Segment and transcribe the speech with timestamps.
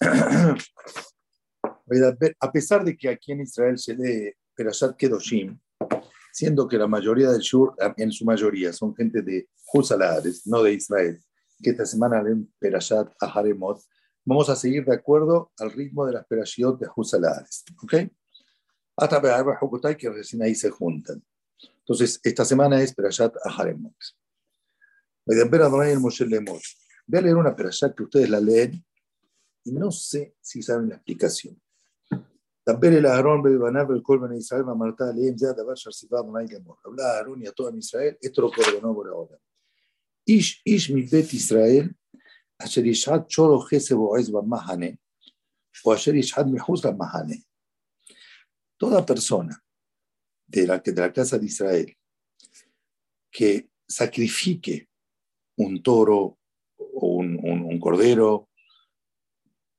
[2.40, 5.58] A pesar de que aquí en Israel se lee Perashat Kedoshim,
[6.32, 10.74] siendo que la mayoría del Shur, en su mayoría, son gente de Jusalares, no de
[10.74, 11.20] Israel,
[11.62, 13.80] que esta semana leen Perashat Aharemot,
[14.24, 17.64] vamos a seguir de acuerdo al ritmo de las Perashiot de Jusalares.
[17.82, 17.94] ¿Ok?
[18.96, 21.22] Hasta que recién ahí se juntan.
[21.78, 23.94] Entonces, esta semana es Perashat Aharemot.
[25.24, 28.84] Voy a leer una Perashat que ustedes la leen
[29.66, 31.60] y no sé si saben la explicación.
[32.62, 36.78] También el Aarón, Bebanav, el Kolben Israel, Mamartá, Leem, Zad, Abar, Sharsibad, Monay, Lemor.
[36.84, 39.38] Habla a Aarón y a toda Israel, esto lo perdonó por ahora.
[40.24, 41.94] Ish, Ish, mi bet Israel,
[42.58, 45.00] Asher Ishad, Choro, Jese, Boez, Mahane,
[45.84, 47.44] o Asher Ishad, Mehuz, Mahane.
[48.76, 49.60] Toda persona
[50.46, 51.96] de la, de la casa de Israel
[53.30, 54.88] que sacrifique
[55.56, 56.38] un toro
[56.76, 58.48] o un, un, un cordero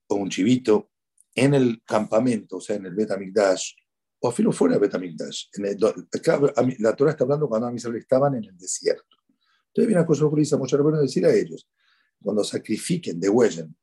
[0.08, 0.92] o un chivito
[1.36, 3.74] en el campamento, o sea, en el Betamigdash,
[4.20, 5.46] o filo fuera del Betamigdash.
[6.80, 9.18] la Torah está hablando cuando Israel estaban en el desierto.
[9.68, 11.70] Entonces viene a cosa que dice mucho bueno decir a ellos,
[12.20, 13.76] cuando sacrifiquen, degüellen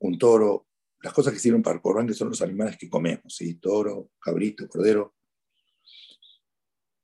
[0.00, 0.66] un toro,
[1.02, 3.54] las cosas que sirven para el que son los animales que comemos, ¿sí?
[3.54, 5.14] toro, cabrito, cordero,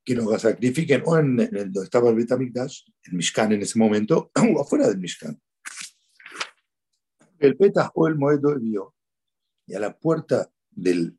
[0.05, 4.61] que nos sacrifiquen o en, donde estaba el Betamigdash, el Mishkan en ese momento, o
[4.61, 5.41] afuera del Mishkan.
[7.39, 8.95] El Petah o el Moedo vio
[9.67, 11.19] y a la puerta del,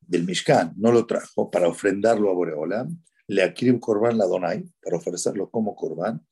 [0.00, 4.96] del Mishkan no lo trajo para ofrendarlo a Boreolam, le un Corban la Donai, para
[4.96, 6.26] ofrecerlo como Corban,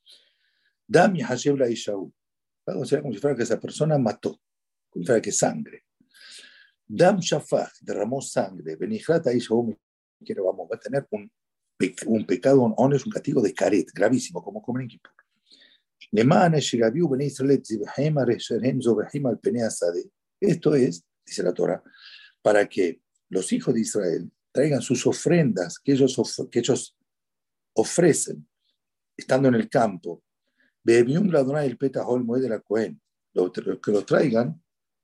[0.89, 2.13] Dam y Hashem la Ishaú.
[2.65, 4.41] como si fuera que esa persona mató,
[4.89, 5.85] como si fuera que sangre.
[6.87, 9.77] Dam Shafach derramó sangre, Benihrat Ishaú,
[10.45, 11.31] vamos, va a tener un,
[12.07, 15.13] un pecado, un honor, un castigo de caret, gravísimo, como comer en Kippur.
[20.41, 21.83] Esto es dice la Torah,
[22.41, 26.17] para que los hijos de Israel traigan sus ofrendas que ellos,
[26.51, 26.97] que ellos
[27.75, 28.49] ofrecen
[29.17, 30.23] estando en el campo.
[30.85, 31.77] el
[32.49, 33.01] la Cohen,
[33.83, 34.63] que lo traigan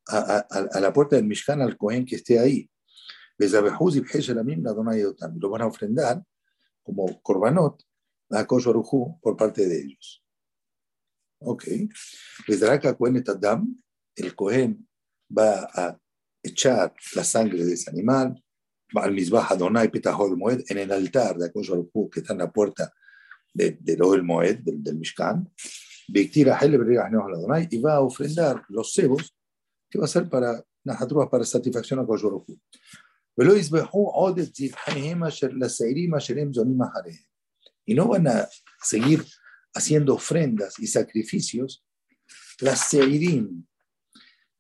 [0.09, 2.69] a, la puerta del Mishkan al Cohen que esté ahí.
[3.39, 6.23] Lo van a ofrendar
[6.83, 7.83] como korbanot
[8.31, 10.22] a Koshorujú por parte de ellos.
[11.45, 11.65] Ok.
[14.15, 14.89] El Cohen
[15.37, 15.99] va a
[16.43, 18.43] echar la sangre de ese animal,
[18.95, 21.71] al Mizbah Adonai Petahol Moed, en el altar de Akosh
[22.13, 22.93] que está en la puerta
[23.53, 25.51] del de Moed, del, del Mishkan,
[26.09, 26.45] y
[27.79, 29.35] va a ofrendar los cebos
[29.89, 32.23] que va a ser para Nahatruas para satisfacción a Akosh
[37.85, 38.49] y no van a
[38.83, 39.25] seguir
[39.75, 41.85] haciendo ofrendas y sacrificios
[42.61, 43.65] las Seirim,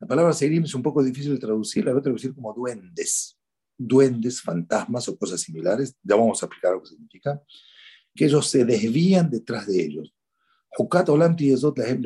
[0.02, 3.38] la palabra Seirim es un poco difícil de traducir, la voy a traducir como duendes,
[3.78, 5.94] duendes, fantasmas o cosas similares.
[6.02, 7.40] Ya vamos a explicar lo que significa.
[8.12, 10.12] Que ellos se desvían detrás de ellos.
[10.70, 12.00] Jucat Olam Tiyezot la de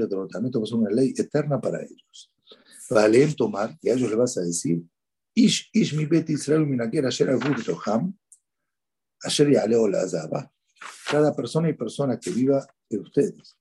[0.44, 2.32] Esto es una ley eterna para ellos.
[3.10, 4.82] Leer tomar, y a ellos le vas a decir,
[5.34, 8.14] Ish, Ish mi bet Israel minaker agud toham,
[9.22, 10.52] asher yaleo la.
[11.10, 13.58] Cada persona y persona que viva de ustedes,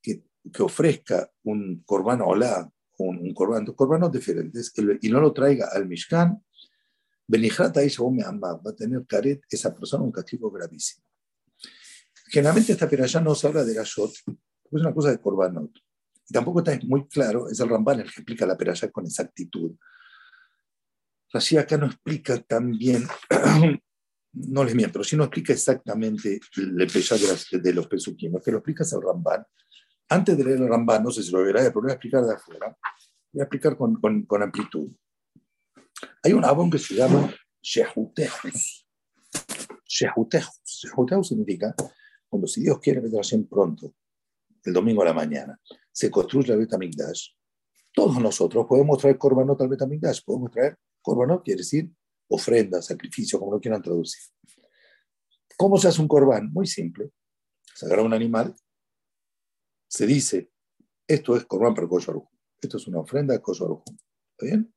[0.00, 5.86] que, que ofrezca un korban olá un, un corban, diferentes, y no lo traiga al
[5.86, 6.42] Mishkan,
[7.26, 11.04] Benihrat va a tener caret esa persona un castigo gravísimo.
[12.26, 15.70] Generalmente esta peralla no se habla de Gashot, es una cosa de Corbanot.
[16.28, 19.72] Y tampoco está muy claro, es el Ramban el que explica la peralla con exactitud.
[21.32, 23.06] Rashi acá no explica tan bien,
[24.32, 28.58] no les miento, sí no explica exactamente el peralla de, de, los pesuquim, que lo
[28.58, 29.44] explica el Ramban,
[30.08, 32.34] antes de leer el Ramban, no sé si lo verá, pero voy a explicar de
[32.34, 32.76] afuera,
[33.32, 34.90] voy a explicar con, con, amplitud.
[36.22, 38.86] Hay un abón que se llama Shehutehus.
[39.86, 40.60] Shehutehus.
[40.64, 41.74] Shehutehus significa
[42.28, 43.94] cuando si Dios quiere en pronto,
[44.64, 45.58] el domingo a la mañana,
[45.90, 47.28] se construye el Betamigdash,
[47.92, 51.90] todos nosotros podemos traer Korbanot al Betamigdash, podemos traer Korbanot, quiere decir
[52.34, 54.22] ofrenda, sacrificio, como lo quieran traducir.
[55.56, 56.52] ¿Cómo se hace un Korban?
[56.52, 57.10] Muy simple.
[57.74, 58.54] Se un animal,
[59.88, 60.50] se dice,
[61.06, 62.28] esto es Corban para Kosharuj,
[62.60, 63.82] esto es una ofrenda a Kosharuj.
[63.86, 64.74] ¿Está bien?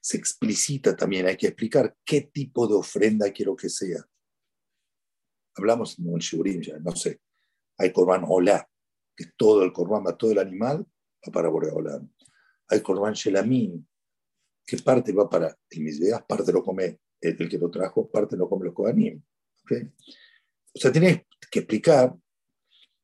[0.00, 4.04] Se explicita también, hay que explicar qué tipo de ofrenda quiero que sea.
[5.56, 7.20] Hablamos en un shurim ya, no sé.
[7.78, 8.68] Hay Corban Olá,
[9.16, 10.86] que es todo el Corban, va todo el animal,
[11.26, 12.00] va para Boreolá.
[12.68, 13.84] Hay Corban Shelamim,
[14.66, 18.48] que parte va para el Misbeas, parte lo come el, que lo trajo, parte lo
[18.48, 19.22] come los Kohanim.
[19.62, 19.92] ¿Okay?
[20.74, 22.14] O sea, tiene que explicar,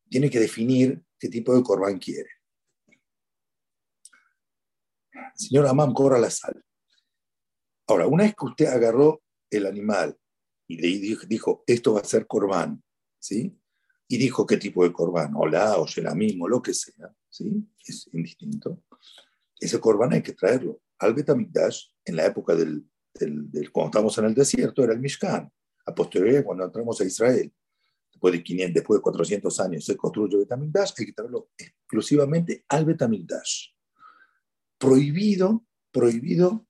[0.09, 2.31] tiene que definir qué tipo de corbán quiere.
[5.35, 6.63] señor Amán cobra la sal.
[7.87, 10.17] Ahora, una vez que usted agarró el animal
[10.67, 12.83] y le dijo, esto va a ser corbán,
[13.19, 13.57] ¿sí?
[14.07, 17.65] Y dijo qué tipo de corbán, la o mismo, lo que sea, ¿sí?
[17.85, 18.85] Es indistinto.
[19.59, 24.27] Ese corbán hay que traerlo al Betamikdash en la época del, del, cuando estamos en
[24.27, 25.51] el desierto, era el Mishkan.
[25.87, 27.53] A posteriori, cuando entramos a Israel,
[28.13, 32.85] después de, 500, después de 400 años, se construyó Betamikdash, hay que traerlo exclusivamente al
[32.85, 33.69] Betamikdash.
[34.79, 36.67] Prohibido, prohibido,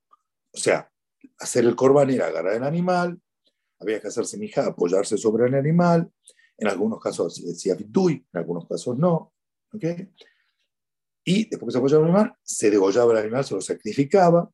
[0.53, 0.91] o sea,
[1.39, 3.21] hacer el corban era agarrar el animal,
[3.81, 6.11] había que hacer semija, apoyarse sobre el animal,
[6.57, 9.33] en algunos casos decía en algunos casos no,
[9.73, 9.85] ¿ok?
[11.33, 14.51] Y después que se apoyaba el animal, se degollaba el animal, se lo sacrificaba,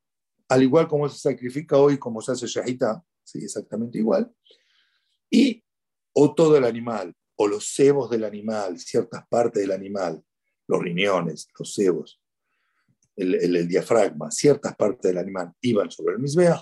[0.47, 3.39] al igual como se sacrifica hoy, como se hace shahita, ¿sí?
[3.39, 4.31] exactamente igual.
[5.27, 5.63] Y
[6.13, 10.23] o todo el animal, o los cebos del animal, ciertas partes del animal,
[10.67, 12.21] los riñones, los cebos,
[13.15, 16.61] el, diafragma, ciertas partes del animal iban sobre el misbea,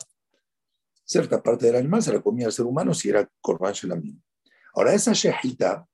[1.03, 4.17] cierta parte del animal se la comía el ser humano si era corban shelamim.
[4.75, 5.85] Ahora, esa shahita,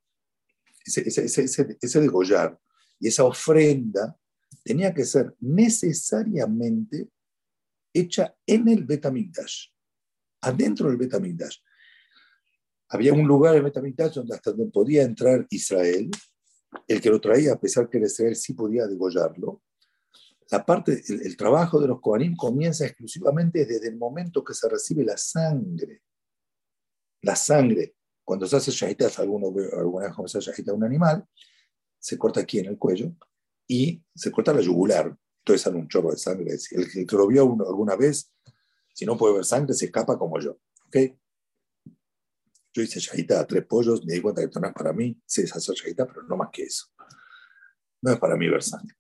[0.86, 2.56] ese, ese, ese, ese degollar
[3.02, 4.16] y esa ofrenda
[4.64, 7.10] tenía que ser necesariamente
[7.92, 9.70] hecha en el Betamigdash,
[10.42, 11.58] adentro del Betamigdash.
[12.90, 16.12] Había un lugar en el Betamigdash donde hasta donde podía entrar Israel,
[16.88, 19.64] el que lo traía, a pesar que era Israel sí podía degollarlo.
[20.52, 25.04] La parte, el, trabajo de los Kohanim comienza exclusivamente desde el momento que se recibe
[25.04, 26.04] la sangre.
[27.22, 31.26] La sangre, cuando se hace shahita, alguno, alguna vez se hace shahita un animal,
[32.02, 33.14] se corta aquí en el cuello
[33.68, 36.56] y se corta la yugular entonces sale un chorro de sangre.
[36.72, 38.32] El que lo vio alguna vez,
[38.94, 40.60] si no puede ver sangre, se escapa como yo.
[40.86, 40.98] ¿ok?
[42.74, 45.20] Yo hice shahita a tres pollos, me di cuenta que esto no es para mí.
[45.26, 46.88] Sí, es hacer shahita, pero no más que eso.
[48.02, 48.96] No es para mí ver sangre.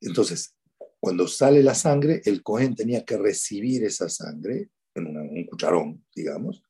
[0.00, 0.56] Entonces,
[0.98, 6.62] cuando sale la sangre, el Cohen tenía que recibir esa sangre en un cucharón, digamos,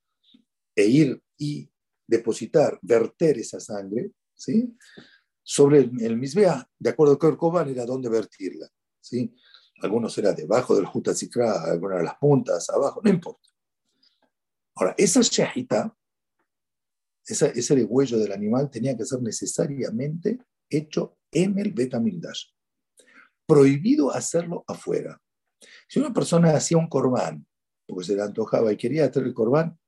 [0.75, 1.71] e ir y
[2.07, 4.13] depositar, verter esa sangre,
[5.43, 8.69] sobre el, el Misbea, de acuerdo con Corcoban, era dónde vertirla.
[9.01, 9.35] ¿sí?
[9.83, 13.49] Algunos era debajo del Jutasikra, algunas de las puntas, abajo, no importa.
[14.75, 15.97] Ahora, esa shahita,
[17.27, 20.39] esa, ese degüello del animal tenía que ser necesariamente
[20.71, 22.47] hecho en el Betamildash.
[23.47, 25.21] Prohibido hacerlo afuera.
[25.89, 27.47] Si una persona hacía un corbán,
[27.87, 29.79] porque se le antojaba y quería hacer el corbán,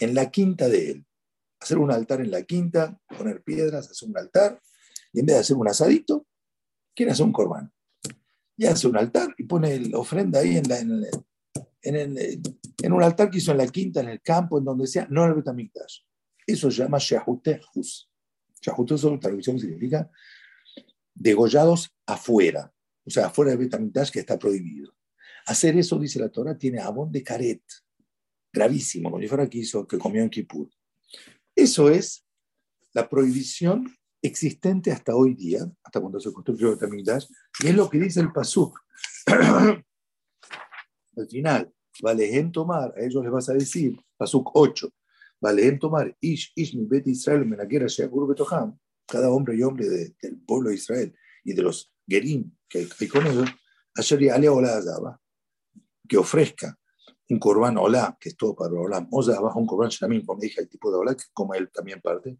[0.00, 1.06] en la quinta de él,
[1.62, 4.60] hacer un altar en la quinta, poner piedras, hacer un altar,
[5.12, 6.26] y en vez de hacer un asadito,
[6.94, 7.72] quiere hacer un corbán.
[8.56, 11.04] Y hace un altar y pone la ofrenda ahí en, la, en,
[11.82, 12.16] en,
[12.82, 15.24] en, un altar que hizo en la quinta, en el campo, en donde sea, no
[15.24, 16.00] en el Betamikdash.
[16.46, 18.10] Eso se llama Shahutehus.
[18.60, 20.10] Shahutehus traducción significa
[21.14, 22.72] degollados afuera,
[23.04, 24.92] o sea, afuera del Betamikdash que está prohibido.
[25.46, 27.62] Hacer eso, dice la Torah, tiene abón de caret,
[28.52, 30.68] gravísimo, como si fuera que hizo, que comió en Kippur.
[31.54, 32.24] Eso es
[32.92, 37.26] la prohibición existente hasta hoy día, hasta cuando se construyó el Tamigdash,
[37.60, 38.78] y es lo que dice el Pasuk.
[39.26, 39.84] Al
[41.28, 44.88] final, en tomar, a ellos les vas a decir, Pasuk 8,
[45.58, 50.70] en tomar, Ish, Ish, Bet Israel, Menaguera, Sheagur, Betoham, cada hombre y hombre del pueblo
[50.70, 51.14] de Israel
[51.44, 53.50] y de los Gerim que hay con ellos,
[53.94, 55.20] ayer Ale Ola
[56.08, 56.78] que ofrezca
[57.32, 60.40] un corbán Olá, que es todo para Olam, o sea, abajo un corbán Shamim, como
[60.40, 62.36] dije, el tipo de Olá, que como él también parte,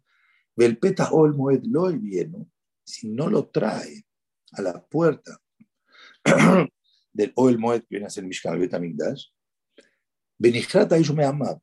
[0.55, 2.47] el peta ol moed lo viene,
[2.85, 4.05] si no lo trae
[4.51, 5.39] a la puerta
[7.13, 9.25] del oel moed que viene a ser Mishkan Betamigdash,
[10.37, 11.59] Benijrata me Amab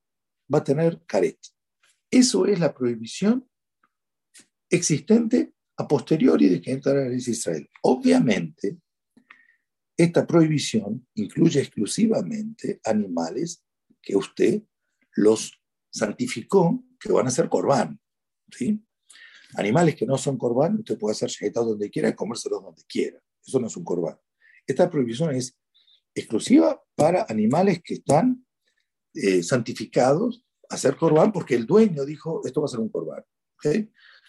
[0.53, 1.39] va a tener caret.
[2.11, 3.49] Eso es la prohibición
[4.69, 7.69] existente a posteriori de que entra en Israel.
[7.83, 8.79] Obviamente,
[10.03, 13.63] esta prohibición incluye exclusivamente animales
[14.01, 14.63] que usted
[15.17, 18.01] los santificó que van a ser corbán.
[18.51, 18.83] ¿sí?
[19.55, 23.21] Animales que no son corbán, usted puede hacer shahitados donde quiera y comérselos donde quiera.
[23.45, 24.19] Eso no es un corbán.
[24.67, 25.57] Esta prohibición es
[26.15, 28.47] exclusiva para animales que están
[29.15, 33.25] eh, santificados a ser corbán porque el dueño dijo, esto va a ser un corbán.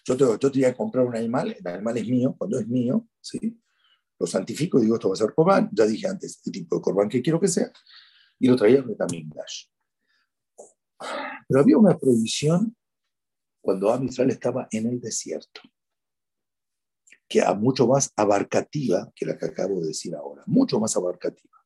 [0.04, 3.08] Yo, tengo, yo tenía que comprar un animal, el animal es mío, cuando es mío,
[3.22, 3.62] ¿sí?
[4.22, 5.68] Lo santifico digo, esto va a ser corbán.
[5.74, 7.72] Ya dije antes el tipo de corbán que quiero que sea.
[8.38, 9.66] Y lo traía también Dash.
[11.48, 12.78] Pero había una prohibición
[13.60, 15.62] cuando Am estaba en el desierto,
[17.28, 21.58] que era mucho más abarcativa que la que acabo de decir ahora, mucho más abarcativa.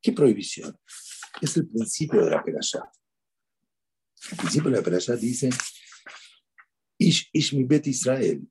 [0.00, 0.74] ¿Qué prohibición?
[1.42, 2.90] Es el principio de la perashá.
[4.30, 5.50] El principio de la perashá dice,
[6.96, 8.48] Ish, Ish mi bet Israel,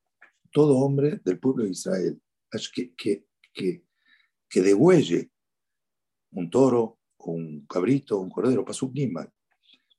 [0.51, 2.21] todo hombre del pueblo de Israel,
[2.73, 3.87] que, que, que
[4.49, 5.31] que degüelle
[6.31, 8.93] un toro o un cabrito o un cordero, pasó un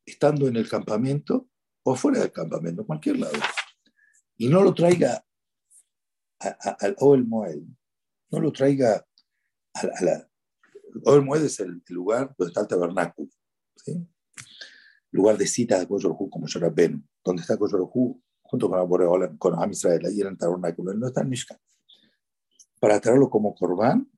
[0.05, 1.49] estando en el campamento
[1.83, 3.39] o fuera del campamento, en cualquier lado,
[4.37, 5.25] y no lo traiga
[6.39, 7.63] al Oel Moed,
[8.31, 9.07] no lo traiga
[9.75, 10.31] a, la...
[11.05, 13.31] Oel Moed es el, lugar donde está el tabernáculo,
[13.77, 14.07] ¿sí?
[15.11, 20.27] lugar de cita de Koyorhu, como Ben, donde está Koyorhu junto con, con ahí en
[20.27, 21.59] el tabernáculo, no está en Mishkan.
[22.81, 24.11] Para traerlo como corbán,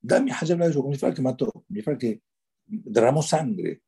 [0.00, 1.64] dame Hajab la como que mató,
[1.98, 2.22] que
[2.66, 3.82] derramó sangre.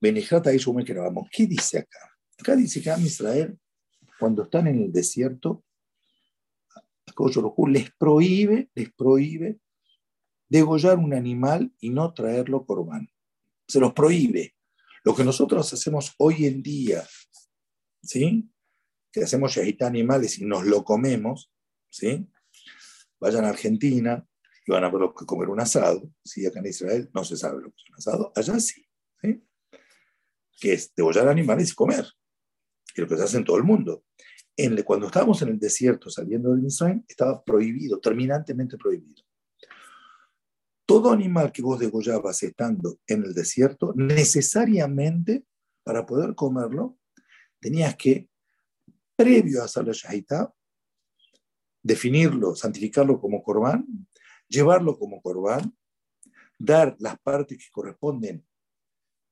[0.00, 1.28] Benejata y que vamos.
[1.30, 1.98] ¿Qué dice acá?
[2.38, 3.58] Acá dice que Am Israel,
[4.18, 5.64] cuando están en el desierto,
[7.66, 9.58] les prohíbe, les prohíbe
[10.48, 13.10] degollar un animal y no traerlo corbán.
[13.66, 14.54] Se los prohíbe.
[15.02, 17.04] Lo que nosotros hacemos hoy en día,
[18.02, 18.48] ¿sí?
[19.10, 21.50] Que hacemos yajita animales y nos lo comemos,
[21.88, 22.28] ¿sí?
[23.20, 24.24] Vayan a Argentina
[24.66, 26.46] y van a comer un asado, ¿sí?
[26.46, 28.86] Acá en Israel no se sabe lo que es un asado, allá sí,
[29.22, 29.44] ¿sí?
[30.58, 32.06] Que es degollar animales y comer.
[32.94, 34.04] Y lo que se hace en todo el mundo
[34.84, 39.22] cuando estábamos en el desierto saliendo de Israel, estaba prohibido, terminantemente prohibido.
[40.86, 45.44] Todo animal que vos degollabas estando en el desierto, necesariamente
[45.82, 46.98] para poder comerlo,
[47.60, 48.28] tenías que,
[49.14, 50.52] previo a hacer la shahita,
[51.86, 53.86] definirlo, santificarlo como corbán,
[54.48, 55.76] llevarlo como corbán,
[56.58, 58.44] dar las partes que corresponden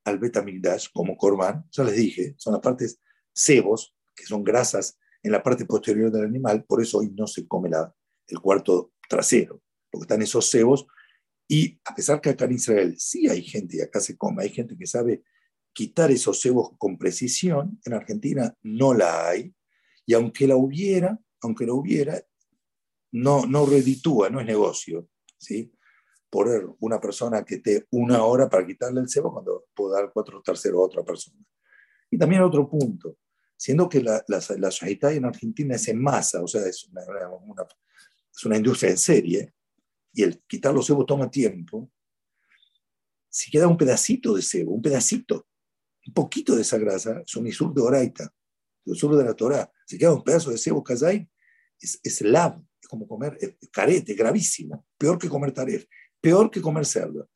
[0.04, 3.00] al Betamigdash como corbán, ya les dije, son las partes
[3.32, 7.48] cebos, que son grasas en la parte posterior del animal, por eso hoy no se
[7.48, 7.92] come la,
[8.28, 10.86] el cuarto trasero, porque están esos cebos.
[11.48, 14.50] Y a pesar que acá en Israel sí hay gente, y acá se come, hay
[14.50, 15.22] gente que sabe
[15.72, 19.54] quitar esos cebos con precisión, en Argentina no la hay,
[20.06, 22.22] y aunque la hubiera, aunque la hubiera,
[23.14, 25.72] no, no reditúa, no es negocio, ¿sí?
[26.28, 30.42] Poner una persona que esté una hora para quitarle el cebo cuando puedo dar cuatro
[30.42, 31.38] terceros a otra persona.
[32.10, 33.18] Y también otro punto,
[33.56, 38.44] siendo que la, la, la en Argentina es en masa, o sea, es una, es
[38.44, 39.54] una industria en serie,
[40.12, 41.92] y el quitar los cebos toma tiempo,
[43.28, 45.46] si queda un pedacito de cebo, un pedacito,
[46.04, 48.34] un poquito de esa grasa, es un isur de oraita,
[48.86, 51.28] el isur de la Torah, si queda un pedazo de cebo kazay,
[51.80, 52.60] es, es lab,
[52.94, 53.36] como comer
[53.72, 55.84] carete, gravísimo, peor que comer taref,
[56.20, 57.28] peor que comer cerdo.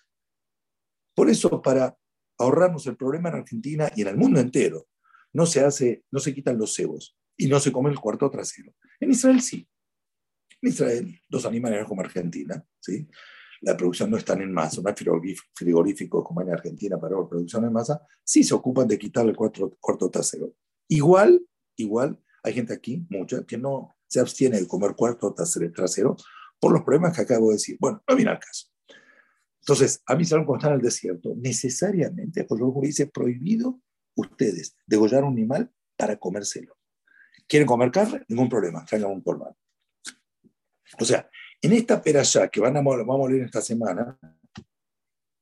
[1.14, 1.98] Por eso, para
[2.38, 4.86] ahorrarnos el problema en Argentina y en el mundo entero,
[5.32, 8.72] no se hace, no se quitan los cebos y no se come el cuarto trasero.
[9.00, 9.68] En Israel sí.
[10.62, 13.08] En Israel, los animales como Argentina, ¿sí?
[13.60, 17.64] la producción no está en masa, no hay frigorífico como en Argentina para la producción
[17.64, 20.54] en masa, sí se ocupan de quitar el cuarto, cuarto trasero.
[20.86, 21.44] Igual,
[21.76, 26.16] igual, hay gente aquí, mucha, que no se abstiene de comer cuarto trasero
[26.58, 27.76] por los problemas que acabo de decir.
[27.80, 28.66] Bueno, no viene al caso.
[29.60, 33.80] Entonces, a mí, cuando está en el desierto, necesariamente, pues lo dice prohibido
[34.16, 36.76] ustedes degollar un animal para comérselo.
[37.46, 38.24] ¿Quieren comer carne?
[38.28, 39.54] Ningún problema, traigan un corbán.
[40.98, 41.28] O sea,
[41.60, 44.18] en esta perashá que van a, vamos a leer esta semana,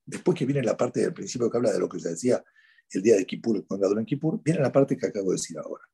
[0.04, 2.42] después que viene la parte del principio que habla de lo que se decía
[2.90, 5.84] el día de Kippur, cuando en Kippur, viene la parte que acabo de decir ahora.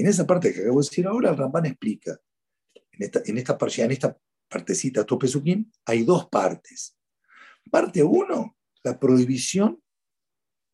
[0.00, 2.18] Y en esa parte que acabo de decir ahora, el Ramban explica,
[2.92, 6.96] en esta, en esta, en esta partecita Topesukim, hay dos partes.
[7.70, 9.78] Parte uno, la prohibición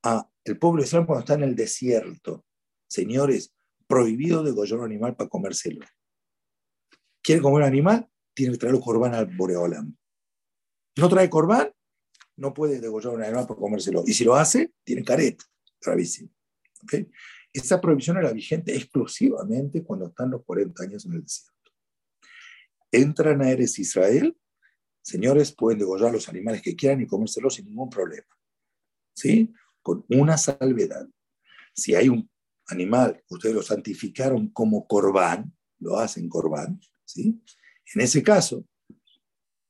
[0.05, 0.31] a
[0.61, 2.47] pueblo de Israel cuando está en el desierto.
[2.89, 3.53] Señores,
[3.89, 5.85] prohibido degollar un animal para comérselo.
[7.21, 8.09] ¿Quiere comer un animal?
[8.33, 9.93] Tiene que traerlo corbán al Boreolam.
[10.99, 11.73] No trae corbán,
[12.37, 14.05] no puede degollar un animal para comérselo.
[14.07, 15.43] Y si lo hace, tiene caret.
[15.81, 16.31] Gravísimo.
[16.85, 17.11] ¿Okay?
[17.57, 21.53] Esta prohibición era vigente exclusivamente cuando están los 40 años en el desierto.
[22.93, 24.37] Entran a Eres Israel,
[25.03, 28.27] señores, pueden degollar los animales que quieran y comérselos sin ningún problema.
[29.15, 29.55] ¿Sí?
[29.87, 31.07] con una salvedad.
[31.73, 32.29] Si hay un
[32.67, 37.41] animal ustedes lo santificaron como corbán, lo hacen corbán, ¿sí?
[37.95, 38.67] En ese caso,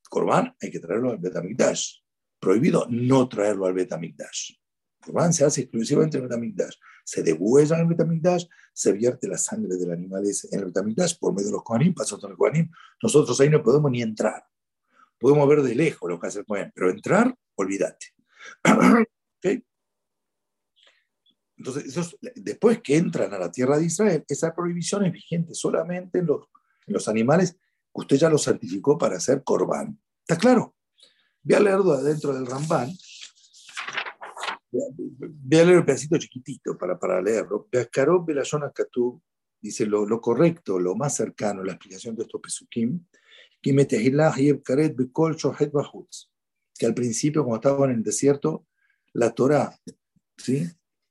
[0.09, 1.99] corbán hay que traerlo al Betamigdash.
[2.39, 4.53] Prohibido no traerlo al Betamigdash.
[4.99, 6.77] Corbán se hace exclusivamente en el Betamigdash.
[7.07, 11.31] Se degüella en el Betamigdash, se vierte la sangre del animal en el Betamigdash por
[11.31, 12.69] medio de los Kohanim, pasando el Kohanim.
[13.01, 14.43] Nosotros ahí no podemos ni entrar.
[15.17, 18.07] Podemos ver de lejos lo que hace el Kohanim, pero entrar, olvídate.
[19.37, 19.63] ¿Okay?
[21.55, 26.25] Entonces, después que entran a la tierra de Israel, esa prohibición es vigente solamente en
[26.25, 26.47] los,
[26.87, 29.97] los animales que usted ya los certificó para hacer corbán.
[30.19, 30.75] ¿Está claro?
[31.41, 32.91] Voy a leerlo adentro del Rambán.
[34.71, 37.67] Voy a leer un pedacito chiquitito para, para leerlo.
[38.43, 39.21] Zona Katú
[39.59, 43.05] dice lo, lo, correcto, lo más cercano, la explicación de estos pesukim,
[43.61, 43.73] que
[46.85, 48.67] al principio, cuando estaban en el desierto,
[49.13, 49.75] la Torah
[50.37, 50.67] ¿sí?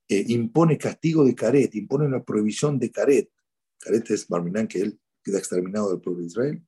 [0.08, 3.30] Eh, impone castigo de caret, impone una prohibición de caret.
[3.78, 6.62] Caret es Marminán, que él queda exterminado del pueblo de Israel.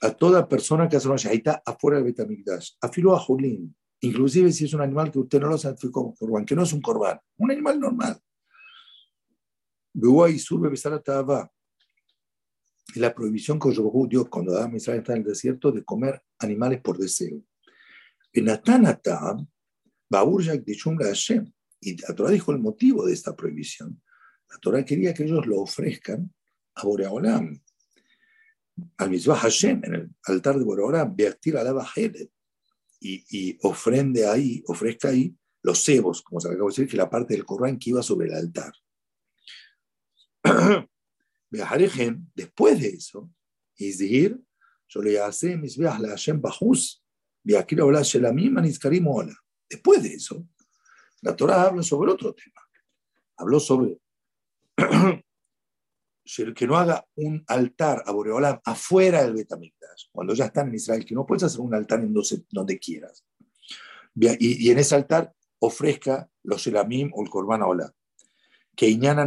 [0.00, 4.64] A toda persona que hace una shahita afuera del Betamigdash, afilo a Julín, inclusive si
[4.64, 7.18] es un animal que usted no lo santificó como corbán, que no es un corbán,
[7.38, 8.20] un animal normal.
[12.94, 13.70] y la prohibición que
[14.08, 17.42] Dios cuando Adam Israel está en el desierto de comer animales por deseo.
[18.32, 18.40] Y
[22.00, 24.00] la Torah dijo el motivo de esta prohibición.
[24.50, 26.32] La Torah quería que ellos lo ofrezcan
[26.74, 27.60] a Boreolam,
[28.96, 31.84] al Mizbah Hashem, en el altar de Boreolam, Beaktir Alaba
[33.04, 37.10] y, y ofrende ahí, ofrezca ahí los cebos, como se acaba de decir, que la
[37.10, 38.72] parte del Corán que iba sobre el altar.
[42.34, 43.30] después de eso,
[43.76, 44.40] es decir,
[44.88, 47.02] yo le hace mis veas la Hashem Bajus,
[49.68, 50.48] Después de eso,
[51.20, 52.60] la Torah habla sobre otro tema.
[53.36, 53.98] Habló sobre
[56.54, 61.04] que no haga un altar a Boreolam afuera del Betamigdash, cuando ya están en Israel,
[61.04, 62.14] que no puedes hacer un altar en
[62.50, 63.24] donde, quieras.
[64.14, 67.90] Y, en ese altar ofrezca los Shelamim o el Korban Olam.
[68.74, 69.26] Que Iñana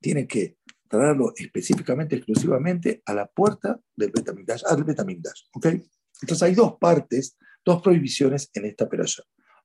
[0.00, 0.56] Tiene que
[0.88, 5.44] traerlo específicamente, exclusivamente a la puerta del Betamigdash, al Betamigdash.
[5.54, 7.36] Entonces hay dos partes
[7.68, 9.22] dos prohibiciones en esta peralla.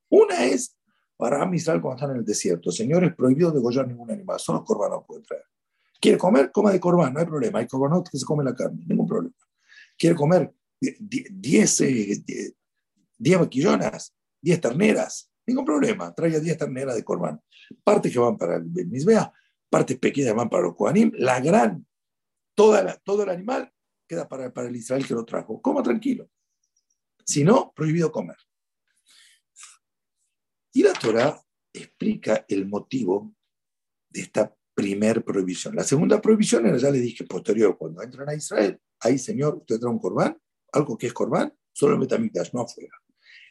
[0.10, 0.76] Una es
[1.24, 2.70] para Israel cuando están en el desierto.
[2.70, 5.46] Señor, es prohibido degollar ningún animal, solo los corbanos pueden traer.
[6.01, 6.51] ¿Quiere comer?
[6.51, 7.60] Coma de corbán, no hay problema.
[7.60, 9.34] Hay corbanos que se comen la carne, ningún problema.
[9.98, 11.77] ¿Quiere comer 10
[13.18, 15.32] 10 vaquillonas, 10 terneras?
[15.48, 16.13] Ningún problema.
[16.13, 17.39] Traiga 10 terneras de corbán.
[17.86, 19.32] Partes que van para el Misbea,
[19.70, 21.10] partes pequeñas van para los Kohanim.
[21.15, 21.88] La gran,
[22.53, 23.72] toda todo el animal
[24.06, 25.62] queda para, para el Israel que lo trajo.
[25.62, 26.30] Coma tranquilo.
[27.24, 28.36] Si no, prohibido comer.
[30.74, 31.40] Y la Torah
[31.72, 33.34] explica el motivo
[34.10, 35.76] de esta primer prohibición.
[35.76, 39.80] La segunda prohibición era, ya le dije, posterior, cuando entran a Israel, ahí, Señor, usted
[39.80, 40.38] trae un corbán,
[40.72, 42.94] algo que es corbán, solo en Betamigdash, no afuera.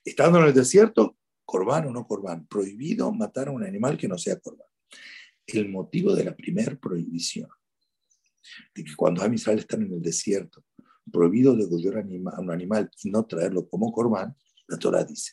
[0.04, 4.18] Estando en el desierto, corbán o no corbán, prohibido matar a un animal que no
[4.18, 4.68] sea corbán.
[5.46, 7.48] El motivo de la primera prohibición,
[8.74, 10.64] de que cuando a Israel están en el desierto,
[11.10, 14.34] prohibido degollar a un animal y no traerlo como corbán,
[14.66, 15.32] la Torah dice.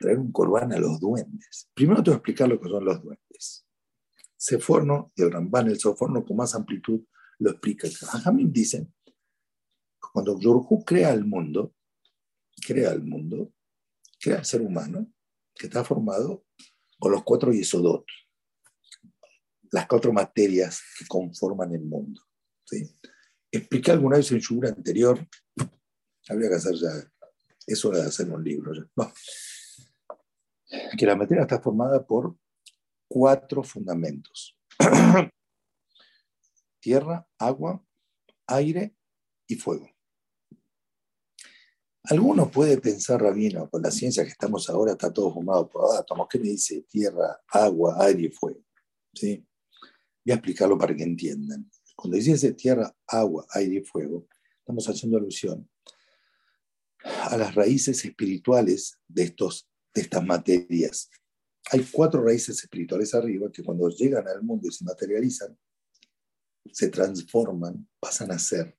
[0.00, 1.68] Traer un corbán a los duendes.
[1.74, 3.66] Primero te voy a explicar lo que son los duendes.
[4.34, 7.02] Seforno y el Ramban, el Seforno con más amplitud,
[7.38, 7.86] lo explica.
[8.24, 8.94] Jamín dicen,
[10.12, 11.74] cuando Yorhu crea el mundo,
[12.66, 13.52] crea el mundo,
[14.18, 15.12] crea el ser humano,
[15.54, 16.46] que está formado
[16.98, 18.06] con los cuatro yesodot,
[19.72, 22.22] las cuatro materias que conforman el mundo.
[22.64, 22.90] ¿sí?
[23.52, 25.28] Expliqué alguna vez en Shura anterior,
[26.26, 26.88] habría que hacer ya,
[27.66, 28.72] es hora de hacer un libro.
[30.96, 32.36] Que la materia está formada por
[33.08, 34.56] cuatro fundamentos.
[36.80, 37.84] Tierra, agua,
[38.46, 38.94] aire
[39.46, 39.88] y fuego.
[42.04, 46.28] Alguno puede pensar, Rabino, con la ciencia que estamos ahora, está todo formado por átomos.
[46.30, 48.64] ¿Qué me dice tierra, agua, aire y fuego?
[49.12, 49.46] ¿Sí?
[50.24, 51.70] Voy a explicarlo para que entiendan.
[51.94, 54.26] Cuando dice tierra, agua, aire y fuego,
[54.58, 55.68] estamos haciendo alusión
[57.04, 61.10] a las raíces espirituales de, estos, de estas materias.
[61.72, 65.56] Hay cuatro raíces espirituales arriba que cuando llegan al mundo y se materializan,
[66.72, 68.76] se transforman, pasan a ser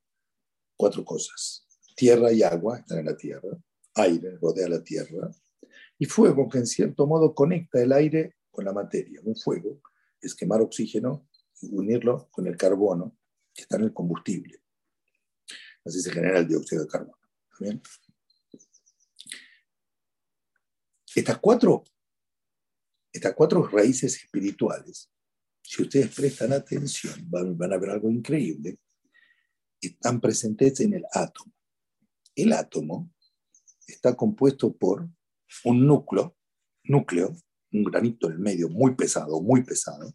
[0.76, 1.68] cuatro cosas.
[1.96, 3.58] Tierra y agua están en la tierra,
[3.96, 5.30] aire rodea la tierra,
[5.98, 9.22] y fuego que en cierto modo conecta el aire con la materia.
[9.24, 9.82] Un fuego
[10.20, 11.28] es quemar oxígeno
[11.70, 13.18] unirlo con el carbono
[13.54, 14.64] que está en el combustible.
[15.86, 17.18] Así se genera el dióxido de carbono.
[17.60, 17.82] ¿Bien?
[21.16, 21.84] Estas cuatro,
[23.12, 25.12] estas cuatro raíces espirituales,
[25.62, 28.80] si ustedes prestan atención, van, van a ver algo increíble,
[29.82, 31.54] están presentes en el átomo.
[32.36, 33.12] El átomo
[33.88, 35.10] está compuesto por
[35.66, 36.38] un núcleo,
[36.84, 37.36] núcleo,
[37.74, 40.14] un granito en el medio muy pesado, muy pesado,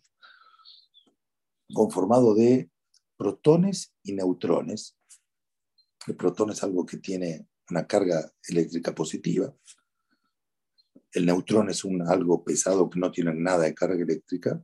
[1.73, 2.71] conformado de
[3.17, 4.97] protones y neutrones.
[6.07, 9.55] El protón es algo que tiene una carga eléctrica positiva.
[11.13, 14.63] El neutrón es un, algo pesado que no tiene nada de carga eléctrica.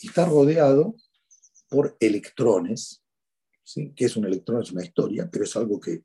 [0.00, 0.96] Y está rodeado
[1.68, 3.02] por electrones.
[3.62, 3.92] ¿sí?
[3.94, 4.62] ¿Qué es un electrón?
[4.62, 6.04] Es una historia, pero es algo que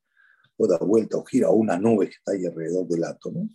[0.57, 3.47] o da vuelta o gira, o una nube que está ahí alrededor del átomo.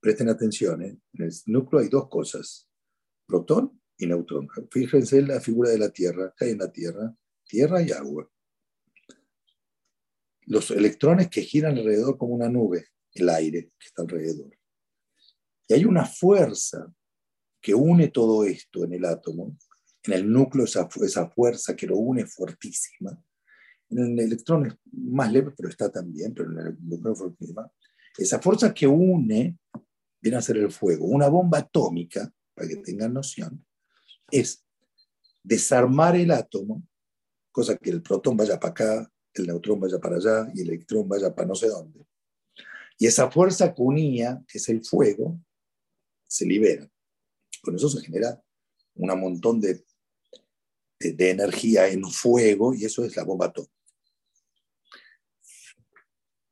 [0.00, 0.98] Presten atención, ¿eh?
[1.14, 2.68] en el núcleo hay dos cosas,
[3.26, 4.48] protón y neutrón.
[4.70, 7.14] Fíjense en la figura de la Tierra, ¿qué hay en la Tierra?
[7.46, 8.30] Tierra y agua.
[10.42, 14.50] Los electrones que giran alrededor como una nube, el aire que está alrededor.
[15.68, 16.92] Y hay una fuerza
[17.60, 19.56] que une todo esto en el átomo,
[20.02, 23.18] en el núcleo esa, esa fuerza que lo une fuertísima,
[23.90, 27.70] en el electrón es más leve, pero está también, pero en el núcleo fuertísima.
[28.16, 29.58] Esa fuerza que une
[30.20, 31.06] viene a ser el fuego.
[31.06, 33.64] Una bomba atómica, para que tengan noción,
[34.30, 34.64] es
[35.42, 36.82] desarmar el átomo,
[37.52, 41.08] cosa que el protón vaya para acá, el neutrón vaya para allá y el electrón
[41.08, 42.06] vaya para no sé dónde.
[42.98, 45.40] Y esa fuerza que unía, que es el fuego,
[46.34, 46.90] se libera.
[47.62, 48.42] Con eso se genera
[48.96, 49.84] un montón de,
[50.98, 53.72] de, de energía en fuego y eso es la bomba atómica.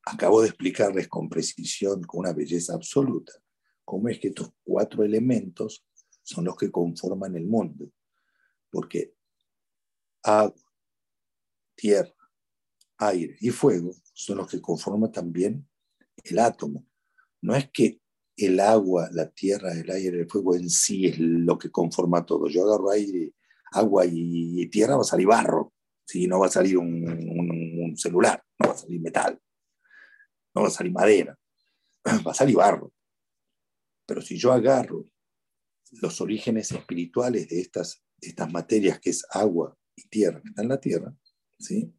[0.05, 3.33] Acabo de explicarles con precisión, con una belleza absoluta,
[3.85, 5.85] cómo es que estos cuatro elementos
[6.23, 7.91] son los que conforman el mundo.
[8.71, 9.17] Porque
[10.23, 10.55] agua,
[11.75, 12.15] tierra,
[12.99, 15.69] aire y fuego son los que conforman también
[16.23, 16.87] el átomo.
[17.41, 18.02] No es que
[18.37, 22.49] el agua, la tierra, el aire, el fuego en sí es lo que conforma todo.
[22.49, 23.35] Yo agarro aire,
[23.73, 25.73] agua y tierra, va a salir barro.
[26.07, 29.41] si No va a salir un, un celular, no va a salir metal,
[30.55, 31.39] no va a salir madera,
[32.27, 32.93] va a salir barro.
[34.07, 35.05] Pero si yo agarro
[36.01, 40.69] los orígenes espirituales de estas, estas materias, que es agua y tierra, que están en
[40.71, 41.15] la tierra,
[41.59, 41.93] ¿sí?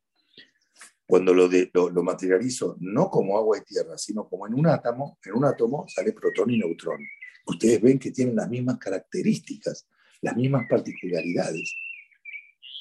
[1.06, 1.50] Cuando lo,
[1.90, 5.86] lo, materializo no como agua y tierra, sino como en un átomo, en un átomo
[5.88, 7.00] sale protón y neutrón.
[7.46, 9.88] Ustedes ven que tienen las mismas características,
[10.22, 11.76] las mismas particularidades.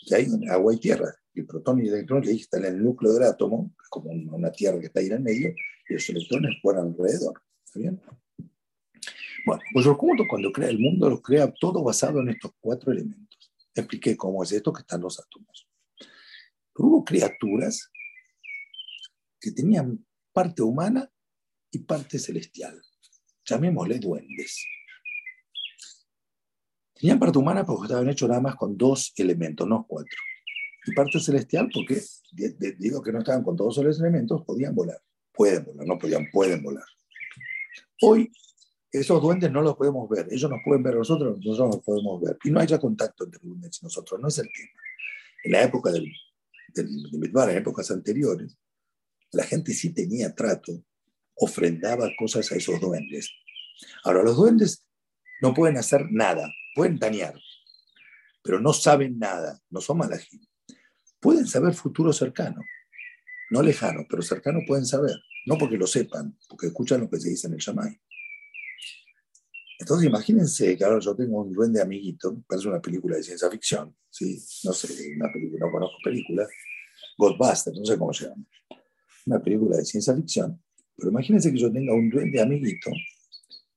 [0.07, 1.13] Y hay agua y tierra.
[1.35, 4.87] El protón y el electrón están en el núcleo del átomo, como una tierra que
[4.87, 5.55] está ahí en el medio,
[5.89, 7.43] y los electrones fueran alrededor.
[7.65, 8.01] ¿Está bien?
[9.45, 9.87] Bueno, pues
[10.29, 13.53] cuando crea el mundo lo crea todo basado en estos cuatro elementos.
[13.75, 15.67] Expliqué cómo es esto que están los átomos.
[16.77, 17.91] Hubo criaturas
[19.43, 21.11] que tenían parte humana
[21.71, 22.81] y parte celestial.
[23.45, 24.65] Llamémosle duendes.
[26.95, 30.17] Tenían parte humana porque estaban hechos nada más con dos elementos, no cuatro.
[30.87, 32.01] Y parte celestial porque,
[32.79, 35.01] digo que no estaban con todos los elementos, podían volar.
[35.33, 36.85] Pueden volar, no podían, pueden volar.
[38.03, 38.31] Hoy
[38.93, 42.21] esos duendes no los podemos ver, ellos nos pueden ver a nosotros, nosotros nos podemos
[42.21, 42.39] ver.
[42.45, 44.71] Y no haya contacto entre duendes y nosotros, no es el tema.
[45.45, 46.07] En la época del,
[46.75, 48.57] del, en épocas anteriores,
[49.33, 50.85] la gente sí tenía trato,
[51.37, 53.31] ofrendaba cosas a esos duendes.
[54.05, 54.87] Ahora, los duendes
[55.41, 57.35] no pueden hacer nada, pueden dañar,
[58.43, 60.41] pero no saben nada, no son malají.
[61.19, 62.61] Pueden saber futuro cercano,
[63.51, 65.17] no lejano, pero cercano pueden saber,
[65.47, 68.01] no porque lo sepan, porque escuchan lo que se dice en el Shamay.
[69.79, 73.97] Entonces imagínense que ahora yo tengo un duende amiguito, parece una película de ciencia ficción,
[74.11, 74.41] ¿sí?
[74.65, 76.49] no sé, una película, no conozco películas,
[77.19, 78.45] Ghostbusters, no sé cómo se llama,
[79.27, 80.61] una película de ciencia ficción,
[80.97, 82.91] pero imagínense que yo tenga un duende amiguito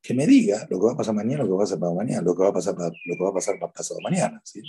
[0.02, 1.94] que me diga lo que va a pasar mañana, lo que va a pasar para
[1.94, 4.40] mañana, lo que va a pasar para, lo que va a pasar para pasado mañana.
[4.44, 4.62] ¿sí?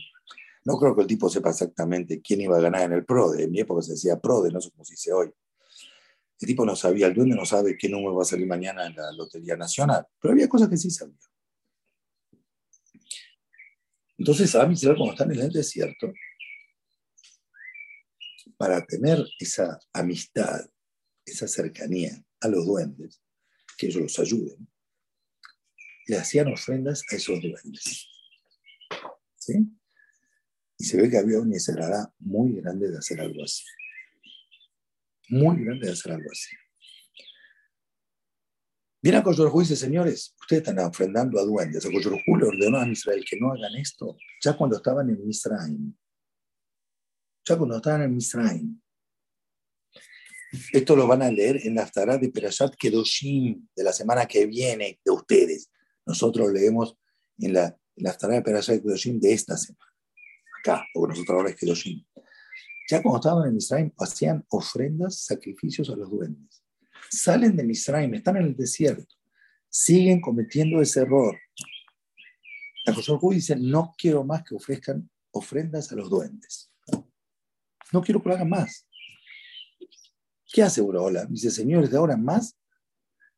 [0.65, 3.51] No creo que el tipo sepa exactamente quién iba a ganar en el PRODE, en
[3.51, 5.31] mi época se decía PRODE, no sé cómo se dice hoy.
[6.41, 8.97] El tipo no sabía, el duende no sabe qué número va a salir mañana en
[8.97, 11.15] la Lotería Nacional, pero había cosas que sí sabía.
[14.19, 16.13] Entonces, a mí, cuando están en el desierto,
[18.57, 20.69] para tener esa amistad,
[21.25, 23.23] esa cercanía a los duendes,
[23.77, 24.69] que ellos los ayuden,
[26.07, 28.09] le hacían ofrendas a esos duendes.
[29.37, 29.67] ¿Sí?
[30.79, 33.65] Y se ve que había una necesidad muy grande de hacer algo así
[35.29, 36.55] muy grande de hacer algo así.
[39.03, 41.85] Viene a Koyorjú y dice, señores, ustedes están ofrendando a duendes.
[41.87, 45.95] A Koyorjú le ordenó a Israel que no hagan esto ya cuando estaban en Misraim.
[47.49, 48.81] Ya cuando estaban en Misraim.
[50.73, 54.47] Esto lo van a leer en la Aftará de Perashat Kedoshim de la semana que
[54.47, 55.71] viene de ustedes.
[56.05, 56.97] Nosotros leemos
[57.39, 59.93] en la, en de Perashat Kedoshim de esta semana.
[60.61, 62.05] Acá, porque nosotros ahora es Kedoshim.
[62.89, 66.63] Ya cuando estaban en Misraim, hacían ofrendas, sacrificios a los duendes.
[67.11, 69.15] Salen de Misraim, están en el desierto,
[69.69, 71.37] siguen cometiendo ese error.
[72.85, 76.66] La Hu dice, no quiero más que ofrezcan ofrendas a los duendes.
[77.93, 78.87] No quiero que lo hagan más.
[80.53, 81.29] ¿Qué hace Boraholam?
[81.33, 82.57] Dice, señores, de ahora en más,